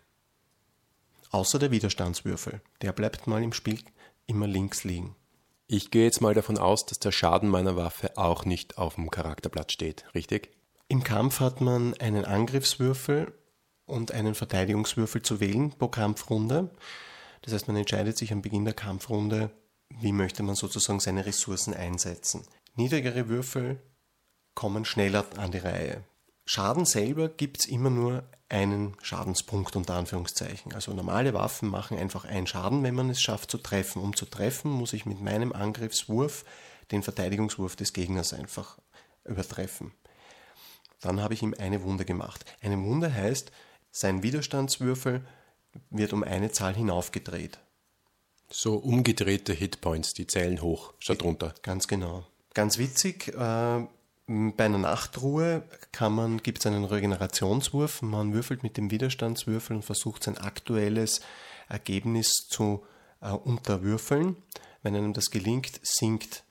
Außer 1.31 1.57
der 1.57 1.71
Widerstandswürfel, 1.71 2.62
der 2.81 2.93
bleibt 2.93 3.27
mal 3.27 3.41
im 3.41 3.53
Spiel 3.53 3.79
immer 4.27 4.47
links 4.47 4.83
liegen. 4.83 5.15
Ich 5.67 5.89
gehe 5.89 6.03
jetzt 6.05 6.21
mal 6.21 6.36
davon 6.36 6.57
aus, 6.59 6.86
dass 6.86 6.99
der 6.99 7.12
Schaden 7.12 7.49
meiner 7.49 7.75
Waffe 7.75 8.15
auch 8.17 8.45
nicht 8.45 8.77
auf 8.77 8.95
dem 8.95 9.09
Charakterblatt 9.09 9.71
steht, 9.71 10.05
richtig? 10.13 10.51
Im 10.88 11.03
Kampf 11.03 11.39
hat 11.39 11.62
man 11.62 11.95
einen 11.95 12.25
Angriffswürfel 12.25 13.33
und 13.86 14.12
einen 14.12 14.36
Verteidigungswürfel 14.36 15.22
zu 15.22 15.39
wählen 15.39 15.72
pro 15.72 15.88
Kampfrunde. 15.88 16.69
Das 17.41 17.54
heißt, 17.54 17.67
man 17.67 17.78
entscheidet 17.78 18.17
sich 18.17 18.32
am 18.32 18.41
Beginn 18.41 18.65
der 18.65 18.74
Kampfrunde, 18.74 19.52
wie 19.89 20.12
möchte 20.12 20.43
man 20.43 20.56
sozusagen 20.56 21.00
seine 21.00 21.26
Ressourcen 21.26 21.74
einsetzen. 21.74 22.43
Niedrigere 22.76 23.28
Würfel 23.28 23.82
kommen 24.56 24.86
schneller 24.86 25.26
an 25.38 25.52
die 25.52 25.60
Reihe. 25.60 26.04
Schaden 26.46 26.86
selber 26.86 27.30
gibt 27.30 27.60
es 27.60 27.65
immer 27.65 27.89
nur 27.89 28.24
einen 28.50 28.96
Schadenspunkt 29.02 29.76
unter 29.76 29.96
Anführungszeichen. 29.96 30.74
Also 30.74 30.93
normale 30.93 31.34
Waffen 31.34 31.69
machen 31.69 31.98
einfach 31.98 32.26
einen 32.26 32.48
Schaden, 32.48 32.84
wenn 32.84 32.96
man 32.96 33.10
es 33.10 33.22
schafft 33.22 33.50
zu 33.50 33.58
treffen. 33.58 34.02
Um 34.02 34.15
zu 34.15 34.26
treffen, 34.26 34.72
muss 34.72 34.93
ich 34.93 35.06
mit 35.06 35.22
meinem 35.22 35.54
Angriffswurf 35.54 36.43
den 36.91 37.02
Verteidigungswurf 37.02 37.76
des 37.76 37.93
Gegners 37.93 38.34
einfach 38.34 38.78
übertreffen. 39.24 39.93
Dann 41.00 41.22
habe 41.22 41.34
ich 41.34 41.41
ihm 41.41 41.56
eine 41.58 41.82
Wunde 41.84 42.06
gemacht. 42.06 42.46
Eine 42.62 42.82
Wunde 42.82 43.13
heißt, 43.13 43.52
sein 43.93 44.23
Widerstandswürfel 44.23 45.21
wird 45.91 46.13
um 46.13 46.23
eine 46.23 46.51
Zahl 46.51 46.73
hinaufgedreht. 46.73 47.60
So 48.49 48.75
umgedrehte 48.75 49.53
Hitpoints, 49.53 50.13
die 50.13 50.27
zählen 50.27 50.62
hoch 50.62 50.93
statt 50.99 51.23
runter. 51.23 51.53
Ganz 51.62 51.88
genau. 51.88 52.25
Ganz 52.53 52.77
witzig, 52.77 53.29
äh, 53.29 53.88
bei 54.25 54.65
einer 54.65 54.77
Nachtruhe 54.77 55.63
gibt 56.43 56.60
es 56.60 56.65
einen 56.65 56.86
Regenerationswurf. 56.86 58.01
Man 58.01 58.34
würfelt 58.34 58.63
mit 58.63 58.77
dem 58.77 58.89
Widerstandswürfel 58.89 59.75
und 59.77 59.84
versucht 59.84 60.23
sein 60.23 60.38
aktuelles 60.38 61.21
Ergebnis 61.69 62.32
zu 62.49 62.84
äh, 63.21 63.29
unterwürfeln. 63.29 64.38
Wenn 64.82 64.95
einem 64.95 65.13
das 65.13 65.29
gelingt, 65.29 65.79
sinkt 65.84 66.43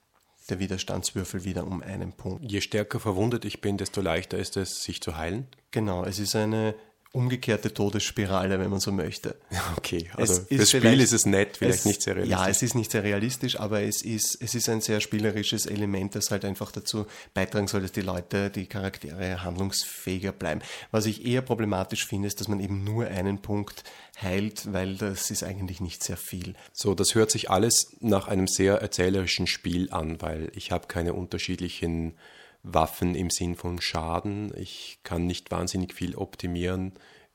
der 0.49 0.59
Widerstandswürfel 0.59 1.45
wieder 1.45 1.67
um 1.67 1.83
einen 1.83 2.13
Punkt. 2.13 2.51
Je 2.51 2.61
stärker 2.61 3.01
verwundet 3.01 3.45
ich 3.45 3.61
bin, 3.61 3.79
desto 3.79 4.01
leichter 4.01 4.39
ist 4.39 4.57
es, 4.57 4.83
sich 4.83 5.01
zu 5.01 5.17
heilen. 5.17 5.49
Genau, 5.71 6.05
es 6.05 6.19
ist 6.19 6.37
eine 6.37 6.75
umgekehrte 7.13 7.75
Todesspirale, 7.75 8.59
wenn 8.59 8.71
man 8.71 8.81
so 8.81 8.91
möchte. 8.91 9.37
Okay, 9.77 10.09
also 10.15 10.43
das 10.51 10.71
Spiel 10.71 11.01
ist 11.01 11.13
es 11.13 11.27
nett, 11.27 11.59
vielleicht 11.59 11.81
es, 11.81 11.85
nicht 11.85 12.03
sehr 12.03 12.17
realistisch. 12.17 12.39
Ja, 12.39 12.49
es 12.49 12.63
ist 12.63 12.75
nicht 12.75 12.91
sehr 12.91 13.05
realistisch, 13.05 13.61
aber 13.61 13.83
es 13.83 14.03
ist, 14.03 14.39
es 14.41 14.55
ist 14.55 14.69
ein 14.71 14.81
sehr 14.81 15.01
spielerisches 15.01 15.67
Element, 15.67 16.15
das 16.15 16.31
halt 16.31 16.45
einfach 16.45 16.73
dazu 16.73 17.07
beitragen 17.35 17.69
soll, 17.69 17.83
dass 17.83 17.93
die 17.93 18.01
Leute, 18.01 18.49
die 18.49 18.67
Charaktere 18.67 19.43
handlungsfähiger 19.43 20.33
bleiben. 20.33 20.63
Was 20.91 21.05
ich 21.05 21.27
eher 21.27 21.43
problematisch 21.43 22.07
finde, 22.07 22.29
ist, 22.29 22.41
dass 22.41 22.49
man 22.49 22.61
eben 22.61 22.83
nur 22.83 23.07
einen 23.07 23.43
Punkt 23.43 23.85
heilt, 24.21 24.73
weil 24.73 24.97
das 24.97 25.31
ist 25.31 25.43
eigentlich 25.43 25.81
nicht 25.81 26.03
sehr 26.03 26.17
viel. 26.17 26.55
So, 26.73 26.95
das 26.95 27.15
hört 27.15 27.31
sich 27.31 27.51
alles 27.51 27.95
nach 28.01 28.29
einem 28.29 28.49
sehr 28.49 28.77
erzählerischen 28.77 29.47
Spiel 29.47 29.91
an, 29.91 30.23
weil 30.23 30.51
ich 30.55 30.71
habe 30.71 30.87
keine 30.87 31.13
unterschiedlichen 31.13 32.15
Waffen 32.63 33.15
im 33.15 33.31
Sinn 33.31 33.57
von 33.57 33.81
Schaden. 33.81 34.53
Ich 34.57 34.99
kann 35.03 35.27
nicht 35.27 35.51
wahnsinnig 35.51 35.95
viel 35.95 36.15
optimieren. 36.15 36.93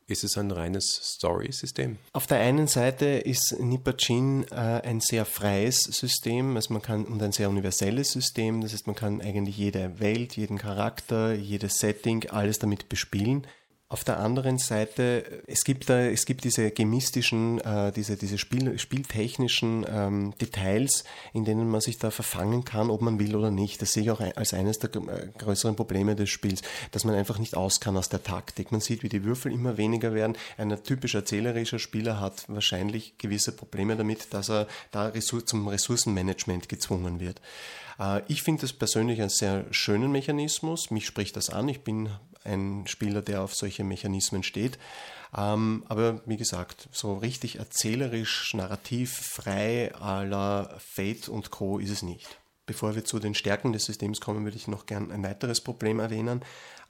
Ist 0.10 0.24
es 0.24 0.38
ein 0.38 0.52
reines 0.52 0.86
Story-System? 0.86 1.98
Auf 2.14 2.28
der 2.28 2.40
einen 2.40 2.68
Seite 2.68 3.06
ist 3.06 3.60
Nipachin 3.60 4.46
äh, 4.52 4.56
ein 4.56 5.02
sehr 5.02 5.26
freies 5.26 5.82
System, 5.82 6.56
also 6.56 6.72
man 6.72 6.82
kann 6.82 7.04
und 7.04 7.22
ein 7.22 7.34
sehr 7.34 7.50
universelles 7.50 8.14
System. 8.14 8.62
Das 8.62 8.72
heißt, 8.72 8.88
man 8.88 8.96
kann 8.96 9.20
eigentlich 9.20 9.58
jede 9.58 10.00
Welt, 10.00 10.38
jeden 10.38 10.58
Charakter, 10.58 11.34
jedes 11.34 11.80
Setting, 11.80 12.30
alles 12.30 12.58
damit 12.58 12.88
bespielen. 12.88 13.46
Auf 13.90 14.04
der 14.04 14.20
anderen 14.20 14.58
Seite, 14.58 15.44
es 15.48 15.64
gibt 15.64 15.90
da, 15.90 16.02
es 16.02 16.26
gibt 16.26 16.44
diese 16.44 16.72
gemistischen, 16.72 17.62
äh, 17.62 17.94
diese, 17.94 18.18
diese 18.18 18.38
Spiel, 18.38 18.78
spieltechnischen 18.78 19.86
ähm, 19.88 20.34
Details, 20.42 21.06
in 21.32 21.46
denen 21.46 21.70
man 21.70 21.80
sich 21.80 21.98
da 21.98 22.12
verfangen 22.12 22.66
kann, 22.66 22.90
ob 22.90 23.02
man 23.02 23.18
will 23.18 23.34
oder 23.34 23.50
nicht. 23.50 23.82
Das 23.82 23.94
sehe 23.94 24.04
ich 24.04 24.12
auch 24.12 24.20
als 24.20 24.54
eines 24.54 24.80
der 24.80 24.94
äh, 24.94 25.30
größeren 25.38 25.78
Probleme 25.78 26.18
des 26.18 26.30
Spiels, 26.30 26.64
dass 26.92 27.06
man 27.06 27.16
einfach 27.16 27.40
nicht 27.40 27.56
aus 27.56 27.80
kann 27.80 27.96
aus 27.96 28.10
der 28.10 28.24
Taktik. 28.24 28.74
Man 28.74 28.82
sieht, 28.82 29.04
wie 29.04 29.10
die 29.10 29.24
Würfel 29.24 29.54
immer 29.54 29.78
weniger 29.78 30.14
werden. 30.14 30.36
Ein 30.58 30.84
typisch 30.84 31.16
erzählerischer 31.16 31.80
Spieler 31.80 32.20
hat 32.20 32.44
wahrscheinlich 32.50 33.18
gewisse 33.18 33.54
Probleme 33.54 33.96
damit, 33.96 34.34
dass 34.34 34.50
er 34.50 34.68
da 34.92 35.14
zum 35.14 35.66
Ressourcenmanagement 35.66 36.68
gezwungen 36.68 37.22
wird. 37.22 37.40
Äh, 38.00 38.22
ich 38.28 38.44
finde 38.44 38.62
das 38.62 38.74
persönlich 38.74 39.22
einen 39.22 39.30
sehr 39.30 39.66
schönen 39.72 40.12
Mechanismus. 40.12 40.92
Mich 40.92 41.06
spricht 41.06 41.38
das 41.38 41.50
an. 41.50 41.70
Ich 41.70 41.86
bin 41.86 42.10
ein 42.48 42.88
Spieler, 42.88 43.22
der 43.22 43.42
auf 43.42 43.56
solche 43.56 43.84
Mechanismen 43.84 44.44
steht. 44.44 44.80
Ähm, 45.36 45.84
aber 45.90 46.22
wie 46.26 46.38
gesagt, 46.38 46.88
so 46.92 47.18
richtig 47.18 47.60
erzählerisch, 47.60 48.54
narrativ, 48.54 49.12
frei 49.14 49.92
la 50.00 50.70
Fate 50.80 51.30
und 51.30 51.52
Co. 51.52 51.80
ist 51.80 51.92
es 51.92 52.02
nicht. 52.02 52.40
Bevor 52.66 52.96
wir 52.96 53.06
zu 53.06 53.20
den 53.20 53.34
Stärken 53.34 53.74
des 53.74 53.86
Systems 53.86 54.20
kommen, 54.20 54.44
würde 54.44 54.58
ich 54.58 54.68
noch 54.68 54.86
gern 54.86 55.12
ein 55.12 55.24
weiteres 55.24 55.62
Problem 55.62 56.00
erwähnen. 56.00 56.42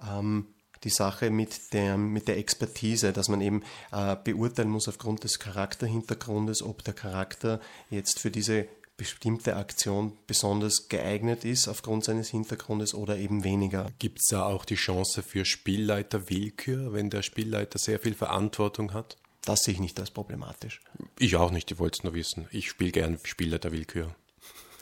Ähm, 0.02 0.48
die 0.84 0.90
Sache 0.90 1.30
mit 1.32 1.74
der, 1.74 1.98
mit 1.98 2.28
der 2.28 2.38
Expertise, 2.38 3.12
dass 3.14 3.30
man 3.30 3.42
eben 3.42 3.64
äh, 3.92 4.16
beurteilen 4.24 4.70
muss 4.70 4.88
aufgrund 4.88 5.24
des 5.24 5.40
Charakterhintergrundes, 5.40 6.62
ob 6.62 6.84
der 6.84 6.94
Charakter 6.94 7.60
jetzt 7.90 8.20
für 8.20 8.32
diese 8.32 8.68
bestimmte 8.98 9.56
Aktion 9.56 10.18
besonders 10.26 10.90
geeignet 10.90 11.46
ist 11.46 11.68
aufgrund 11.68 12.04
seines 12.04 12.30
Hintergrundes 12.30 12.96
oder 12.96 13.18
eben 13.18 13.44
weniger. 13.44 13.92
Gibt 14.00 14.20
es 14.20 14.26
da 14.30 14.46
auch 14.46 14.66
die 14.66 14.76
Chance 14.76 15.22
für 15.22 15.46
Spielleiter-Willkür, 15.46 16.94
wenn 16.94 17.12
der 17.12 17.22
Spielleiter 17.22 17.78
sehr 17.78 18.00
viel 18.00 18.16
Verantwortung 18.16 18.94
hat? 18.94 19.18
Das 19.46 19.62
sehe 19.62 19.76
ich 19.76 19.80
nicht 19.80 20.00
als 20.00 20.12
problematisch. 20.12 20.82
Ich 21.20 21.36
auch 21.38 21.52
nicht, 21.52 21.72
ich 21.72 21.80
wollte 21.80 22.00
es 22.00 22.04
nur 22.04 22.14
wissen. 22.14 22.48
Ich 22.52 22.70
spiele 22.70 22.92
gern 22.92 23.20
Spielleiter-Willkür. 23.24 24.14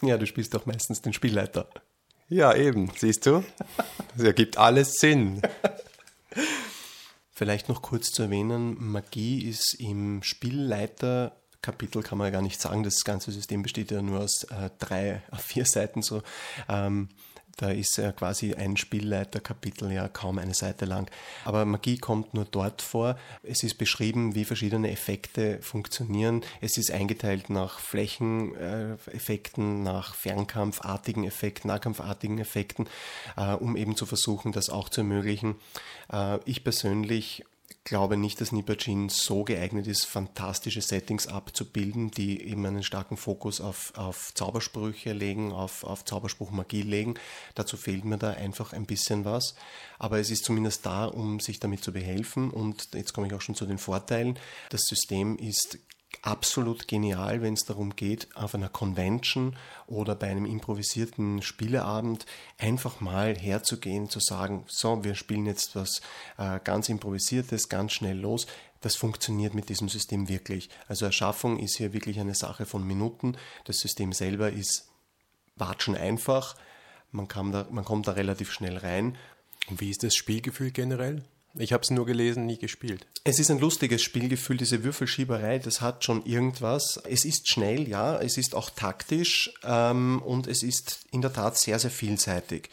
Ja, 0.01 0.17
du 0.17 0.25
spielst 0.25 0.53
doch 0.53 0.65
meistens 0.65 1.01
den 1.01 1.13
Spielleiter. 1.13 1.69
Ja, 2.29 2.55
eben, 2.55 2.91
siehst 2.97 3.25
du? 3.25 3.43
Das 4.15 4.25
ergibt 4.25 4.57
alles 4.57 4.93
Sinn. 4.93 5.41
Vielleicht 7.31 7.67
noch 7.67 7.81
kurz 7.81 8.11
zu 8.11 8.23
erwähnen, 8.23 8.77
Magie 8.79 9.47
ist 9.47 9.73
im 9.73 10.23
Spielleiter 10.23 11.35
Kapitel 11.65 12.03
kann 12.03 12.19
man 12.19 12.27
ja 12.27 12.31
gar 12.31 12.41
nicht 12.41 12.61
sagen. 12.61 12.83
Das 12.83 13.03
ganze 13.03 13.31
System 13.31 13.63
besteht 13.63 13.89
ja 13.89 14.01
nur 14.01 14.19
aus 14.19 14.43
äh, 14.43 14.69
drei, 14.77 15.23
vier 15.37 15.65
Seiten 15.65 16.03
so. 16.03 16.21
Ähm, 16.69 17.09
da 17.57 17.69
ist 17.69 17.97
ja 17.97 18.11
quasi 18.11 18.53
ein 18.53 18.75
Spielleiterkapitel 18.75 19.91
ja 19.91 20.09
kaum 20.09 20.39
eine 20.39 20.53
Seite 20.53 20.85
lang. 20.85 21.09
Aber 21.45 21.63
Magie 21.65 21.97
kommt 21.97 22.33
nur 22.33 22.45
dort 22.45 22.81
vor. 22.81 23.17
Es 23.43 23.63
ist 23.63 23.77
beschrieben, 23.77 24.35
wie 24.35 24.43
verschiedene 24.43 24.91
Effekte 24.91 25.59
funktionieren. 25.61 26.41
Es 26.59 26.77
ist 26.77 26.91
eingeteilt 26.91 27.49
nach 27.49 27.79
Flächeneffekten, 27.79 29.83
nach 29.83 30.15
Fernkampfartigen 30.15 31.23
Effekten, 31.23 31.69
Nahkampfartigen 31.69 32.39
Effekten, 32.39 32.87
äh, 33.37 33.53
um 33.53 33.77
eben 33.77 33.95
zu 33.95 34.05
versuchen, 34.05 34.51
das 34.51 34.69
auch 34.69 34.89
zu 34.89 35.01
ermöglichen. 35.01 35.55
Äh, 36.11 36.39
ich 36.43 36.63
persönlich 36.63 37.45
glaube 37.85 38.17
nicht, 38.17 38.41
dass 38.41 38.51
Nippergene 38.51 39.09
so 39.09 39.43
geeignet 39.43 39.85
ist, 39.87 40.05
fantastische 40.05 40.81
Settings 40.81 41.27
abzubilden, 41.27 42.09
die 42.09 42.41
eben 42.41 42.65
einen 42.65 42.83
starken 42.83 43.15
Fokus 43.15 43.61
auf, 43.61 43.93
auf 43.95 44.33
Zaubersprüche 44.33 45.13
legen, 45.13 45.53
auf, 45.53 45.83
auf 45.83 46.03
Zauberspruchmagie 46.03 46.81
legen. 46.81 47.13
Dazu 47.53 47.77
fehlt 47.77 48.03
mir 48.03 48.17
da 48.17 48.31
einfach 48.31 48.73
ein 48.73 48.87
bisschen 48.87 49.23
was. 49.23 49.55
Aber 49.99 50.19
es 50.19 50.31
ist 50.31 50.45
zumindest 50.45 50.85
da, 50.85 51.05
um 51.05 51.39
sich 51.39 51.59
damit 51.59 51.83
zu 51.83 51.93
behelfen. 51.93 52.49
Und 52.49 52.89
jetzt 52.95 53.13
komme 53.13 53.27
ich 53.27 53.33
auch 53.33 53.41
schon 53.41 53.55
zu 53.55 53.67
den 53.67 53.77
Vorteilen. 53.77 54.37
Das 54.69 54.81
System 54.81 55.37
ist 55.37 55.77
absolut 56.21 56.87
genial, 56.87 57.41
wenn 57.41 57.53
es 57.53 57.65
darum 57.65 57.95
geht, 57.95 58.27
auf 58.35 58.55
einer 58.55 58.69
Convention 58.69 59.55
oder 59.87 60.15
bei 60.15 60.27
einem 60.27 60.45
improvisierten 60.45 61.41
Spieleabend 61.41 62.25
einfach 62.57 63.01
mal 63.01 63.35
herzugehen, 63.35 64.09
zu 64.09 64.19
sagen, 64.19 64.65
so, 64.67 65.03
wir 65.03 65.15
spielen 65.15 65.45
jetzt 65.45 65.75
was 65.75 66.01
äh, 66.37 66.59
ganz 66.63 66.89
improvisiertes, 66.89 67.69
ganz 67.69 67.93
schnell 67.93 68.19
los. 68.19 68.47
Das 68.81 68.95
funktioniert 68.95 69.53
mit 69.53 69.69
diesem 69.69 69.89
System 69.89 70.29
wirklich. 70.29 70.69
Also 70.87 71.05
Erschaffung 71.05 71.59
ist 71.59 71.77
hier 71.77 71.93
wirklich 71.93 72.19
eine 72.19 72.35
Sache 72.35 72.65
von 72.65 72.85
Minuten. 72.85 73.35
Das 73.63 73.77
System 73.77 74.13
selber 74.13 74.51
ist 74.51 74.89
watschen 75.55 75.95
einfach. 75.95 76.55
Man, 77.11 77.27
da, 77.27 77.65
man 77.71 77.85
kommt 77.85 78.07
da 78.07 78.11
relativ 78.11 78.51
schnell 78.51 78.77
rein. 78.77 79.17
Und 79.69 79.81
wie 79.81 79.89
ist 79.89 80.03
das 80.03 80.15
Spielgefühl 80.15 80.71
generell? 80.71 81.23
Ich 81.57 81.71
habe 81.71 81.83
es 81.83 81.89
nur 81.89 82.05
gelesen, 82.05 82.45
nie 82.45 82.57
gespielt. 82.57 83.07
Es 83.23 83.39
ist 83.39 83.49
ein 83.49 83.59
lustiges 83.59 84.01
Spielgefühl, 84.01 84.57
diese 84.57 84.83
Würfelschieberei, 84.83 85.59
das 85.59 85.79
hat 85.79 86.03
schon 86.03 86.25
irgendwas. 86.25 86.99
Es 87.09 87.23
ist 87.23 87.49
schnell, 87.49 87.87
ja, 87.87 88.19
es 88.19 88.35
ist 88.37 88.55
auch 88.55 88.69
taktisch 88.69 89.53
ähm, 89.63 90.21
und 90.23 90.47
es 90.47 90.63
ist 90.63 91.05
in 91.11 91.21
der 91.21 91.31
Tat 91.31 91.57
sehr, 91.57 91.79
sehr 91.79 91.91
vielseitig. 91.91 92.69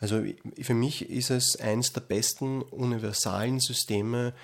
Also 0.00 0.22
für 0.60 0.74
mich 0.74 1.08
ist 1.08 1.30
es 1.30 1.56
eines 1.56 1.94
der 1.94 2.02
besten 2.02 2.60
universalen 2.60 3.58
Systeme, 3.60 4.34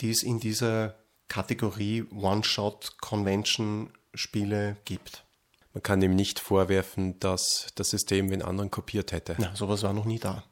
die 0.00 0.08
es 0.10 0.22
in 0.22 0.40
dieser 0.40 0.94
Kategorie 1.28 2.06
One-Shot-Convention-Spiele 2.10 4.78
gibt. 4.86 5.24
Man 5.74 5.82
kann 5.82 6.00
ihm 6.02 6.14
nicht 6.14 6.40
vorwerfen, 6.40 7.20
dass 7.20 7.66
das 7.74 7.90
System 7.90 8.30
den 8.30 8.40
anderen 8.42 8.70
kopiert 8.70 9.12
hätte. 9.12 9.36
Na, 9.38 9.54
sowas 9.54 9.82
war 9.82 9.92
noch 9.92 10.06
nie 10.06 10.18
da. 10.18 10.44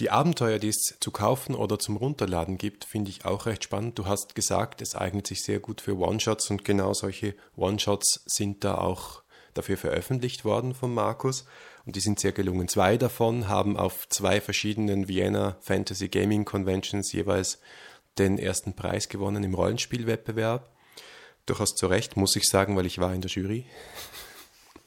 Die 0.00 0.10
Abenteuer, 0.10 0.58
die 0.58 0.68
es 0.68 0.96
zu 0.98 1.10
kaufen 1.12 1.54
oder 1.54 1.78
zum 1.78 1.96
Runterladen 1.96 2.58
gibt, 2.58 2.84
finde 2.84 3.10
ich 3.10 3.24
auch 3.24 3.46
recht 3.46 3.62
spannend. 3.62 3.98
Du 3.98 4.06
hast 4.06 4.34
gesagt, 4.34 4.82
es 4.82 4.96
eignet 4.96 5.26
sich 5.26 5.44
sehr 5.44 5.60
gut 5.60 5.80
für 5.80 5.96
One-Shots 5.96 6.50
und 6.50 6.64
genau 6.64 6.94
solche 6.94 7.36
One-Shots 7.56 8.24
sind 8.26 8.64
da 8.64 8.78
auch 8.78 9.22
dafür 9.54 9.76
veröffentlicht 9.76 10.44
worden 10.44 10.74
von 10.74 10.92
Markus 10.92 11.46
und 11.86 11.94
die 11.94 12.00
sind 12.00 12.18
sehr 12.18 12.32
gelungen. 12.32 12.66
Zwei 12.66 12.96
davon 12.96 13.48
haben 13.48 13.76
auf 13.76 14.08
zwei 14.08 14.40
verschiedenen 14.40 15.06
Vienna 15.06 15.56
Fantasy 15.60 16.08
Gaming 16.08 16.44
Conventions 16.44 17.12
jeweils 17.12 17.60
den 18.18 18.38
ersten 18.38 18.74
Preis 18.74 19.08
gewonnen 19.08 19.44
im 19.44 19.54
Rollenspielwettbewerb. 19.54 20.72
Durchaus 21.46 21.74
zu 21.74 21.86
Recht, 21.86 22.16
muss 22.16 22.36
ich 22.36 22.44
sagen, 22.44 22.76
weil 22.76 22.86
ich 22.86 22.98
war 22.98 23.14
in 23.14 23.20
der 23.20 23.30
Jury. 23.30 23.66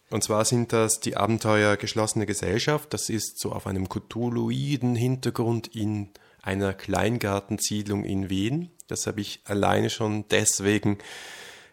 Und 0.09 0.23
zwar 0.23 0.45
sind 0.45 0.71
das 0.71 0.99
die 0.99 1.17
Abenteuer 1.17 1.75
Geschlossene 1.75 2.25
Gesellschaft. 2.25 2.93
Das 2.93 3.09
ist 3.09 3.39
so 3.39 3.51
auf 3.51 3.67
einem 3.67 3.89
Cthulhuiden 3.89 4.95
Hintergrund 4.95 5.67
in 5.75 6.09
einer 6.41 6.73
Kleingartensiedlung 6.73 8.05
in 8.05 8.29
Wien. 8.29 8.71
Das 8.87 9.05
habe 9.05 9.19
ich 9.19 9.41
alleine 9.43 9.89
schon 9.89 10.25
deswegen 10.29 10.97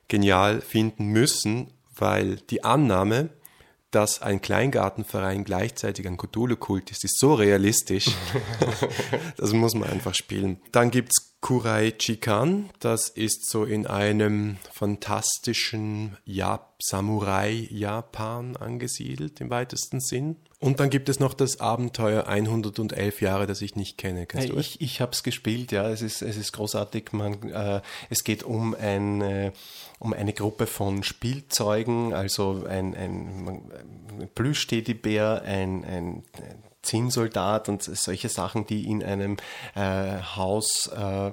genial 0.09 0.61
finden 0.61 1.07
müssen, 1.07 1.71
weil 1.95 2.37
die 2.51 2.65
Annahme, 2.65 3.31
dass 3.93 4.21
ein 4.21 4.41
Kleingartenverein 4.41 5.45
gleichzeitig 5.45 6.09
ein 6.09 6.17
Cthulhu-Kult 6.17 6.91
ist, 6.91 7.05
ist 7.05 7.21
so 7.21 7.35
realistisch. 7.35 8.09
das 9.37 9.53
muss 9.53 9.75
man 9.75 9.89
einfach 9.89 10.15
spielen. 10.15 10.61
Dann 10.73 10.91
gibt 10.91 11.13
es 11.17 11.34
Kurai 11.45 11.91
Chikan. 11.99 12.71
Das 12.81 13.11
ist 13.11 13.51
so 13.51 13.65
in 13.65 13.87
einem 13.87 14.57
fantastischen 14.73 16.17
Jap 16.25 16.77
Samurai-Japan 16.83 18.57
angesiedelt 18.57 19.43
im 19.43 19.51
weitesten 19.51 20.01
Sinn. 20.01 20.37
Und 20.59 20.81
dann 20.81 20.89
gibt 20.89 21.11
es 21.11 21.21
noch 21.21 21.35
das 21.35 21.61
Abenteuer 21.61 22.29
111 22.29 23.21
Jahre, 23.21 23.47
das 23.47 23.61
ich 23.61 23.77
nicht 23.77 23.99
kenne. 23.99 24.25
Kennst 24.25 24.49
du 24.49 24.57
ich 24.57 24.81
ich 24.81 25.03
habe 25.03 25.13
es 25.13 25.23
gespielt, 25.23 25.71
ja. 25.71 25.87
Es 25.91 26.01
ist, 26.01 26.23
es 26.23 26.39
ist 26.39 26.53
großartig. 26.53 27.13
Man, 27.13 27.51
äh, 27.51 27.83
es 28.09 28.25
geht 28.25 28.43
um, 28.43 28.75
ein, 28.75 29.21
äh, 29.21 29.53
um 29.99 30.15
eine 30.15 30.33
Gruppe 30.33 30.67
von 30.67 31.03
Spielzeugen, 31.03 32.15
also 32.15 32.65
ein, 32.67 32.95
ein, 32.95 33.49
ein 34.19 34.29
Plüsch-Teddybär, 34.35 35.43
ein, 35.43 35.85
ein 35.85 36.23
Zinnsoldat 36.85 37.69
und 37.69 37.83
solche 37.83 38.29
Sachen, 38.29 38.67
die 38.67 38.89
in 38.89 39.03
einem 39.03 39.37
äh, 39.75 40.21
Haus 40.37 40.87
äh, 40.89 41.33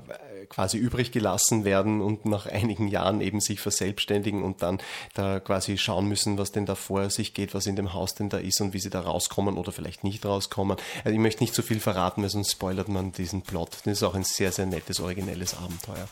quasi 0.49 0.77
übrig 0.77 1.11
gelassen 1.11 1.65
werden 1.65 2.01
und 2.01 2.25
nach 2.25 2.45
einigen 2.45 2.87
Jahren 2.87 3.21
eben 3.21 3.39
sich 3.39 3.59
verselbstständigen 3.59 4.43
und 4.43 4.61
dann 4.61 4.79
da 5.13 5.39
quasi 5.39 5.77
schauen 5.77 6.07
müssen, 6.07 6.37
was 6.37 6.51
denn 6.51 6.65
da 6.65 6.75
vor 6.75 7.09
sich 7.09 7.33
geht, 7.33 7.53
was 7.53 7.67
in 7.67 7.75
dem 7.75 7.93
Haus 7.93 8.15
denn 8.15 8.29
da 8.29 8.37
ist 8.37 8.61
und 8.61 8.73
wie 8.73 8.79
sie 8.79 8.89
da 8.89 9.01
rauskommen 9.01 9.57
oder 9.57 9.71
vielleicht 9.71 10.03
nicht 10.03 10.25
rauskommen. 10.25 10.77
Also 11.03 11.13
ich 11.13 11.21
möchte 11.21 11.43
nicht 11.43 11.53
zu 11.53 11.61
viel 11.61 11.79
verraten, 11.79 12.21
weil 12.21 12.29
sonst 12.29 12.51
spoilert 12.51 12.89
man 12.89 13.11
diesen 13.11 13.41
Plot. 13.41 13.77
Das 13.85 13.93
ist 13.93 14.03
auch 14.03 14.15
ein 14.15 14.23
sehr, 14.23 14.51
sehr 14.51 14.65
nettes, 14.65 14.99
originelles 14.99 15.55
Abenteuer. 15.55 16.07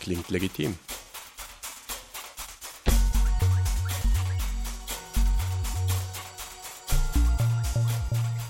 Klingt 0.00 0.28
legitim. 0.30 0.78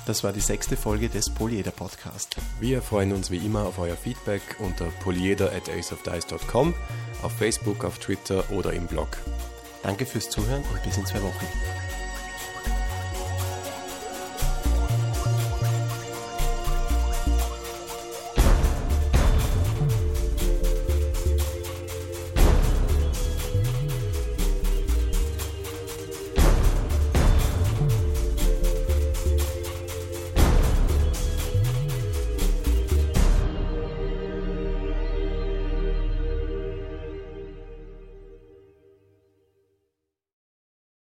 Das 0.06 0.22
war 0.22 0.32
die 0.32 0.40
sechste 0.40 0.76
Folge 0.76 1.08
des 1.08 1.30
Polyeder 1.30 1.70
Podcast. 1.70 2.36
Wir 2.60 2.82
freuen 2.82 3.12
uns 3.12 3.30
wie 3.30 3.38
immer 3.38 3.64
auf 3.64 3.78
euer 3.78 3.96
Feedback 3.96 4.42
unter 4.58 4.86
polyeder 5.02 5.50
at 5.52 5.70
aceofdice.com, 5.70 6.74
auf 7.22 7.32
Facebook, 7.32 7.84
auf 7.84 7.98
Twitter 7.98 8.44
oder 8.50 8.74
im 8.74 8.86
Blog. 8.86 9.16
Danke 9.82 10.04
fürs 10.04 10.28
Zuhören 10.28 10.62
und 10.72 10.82
bis 10.82 10.98
in 10.98 11.06
zwei 11.06 11.22
Wochen. 11.22 11.83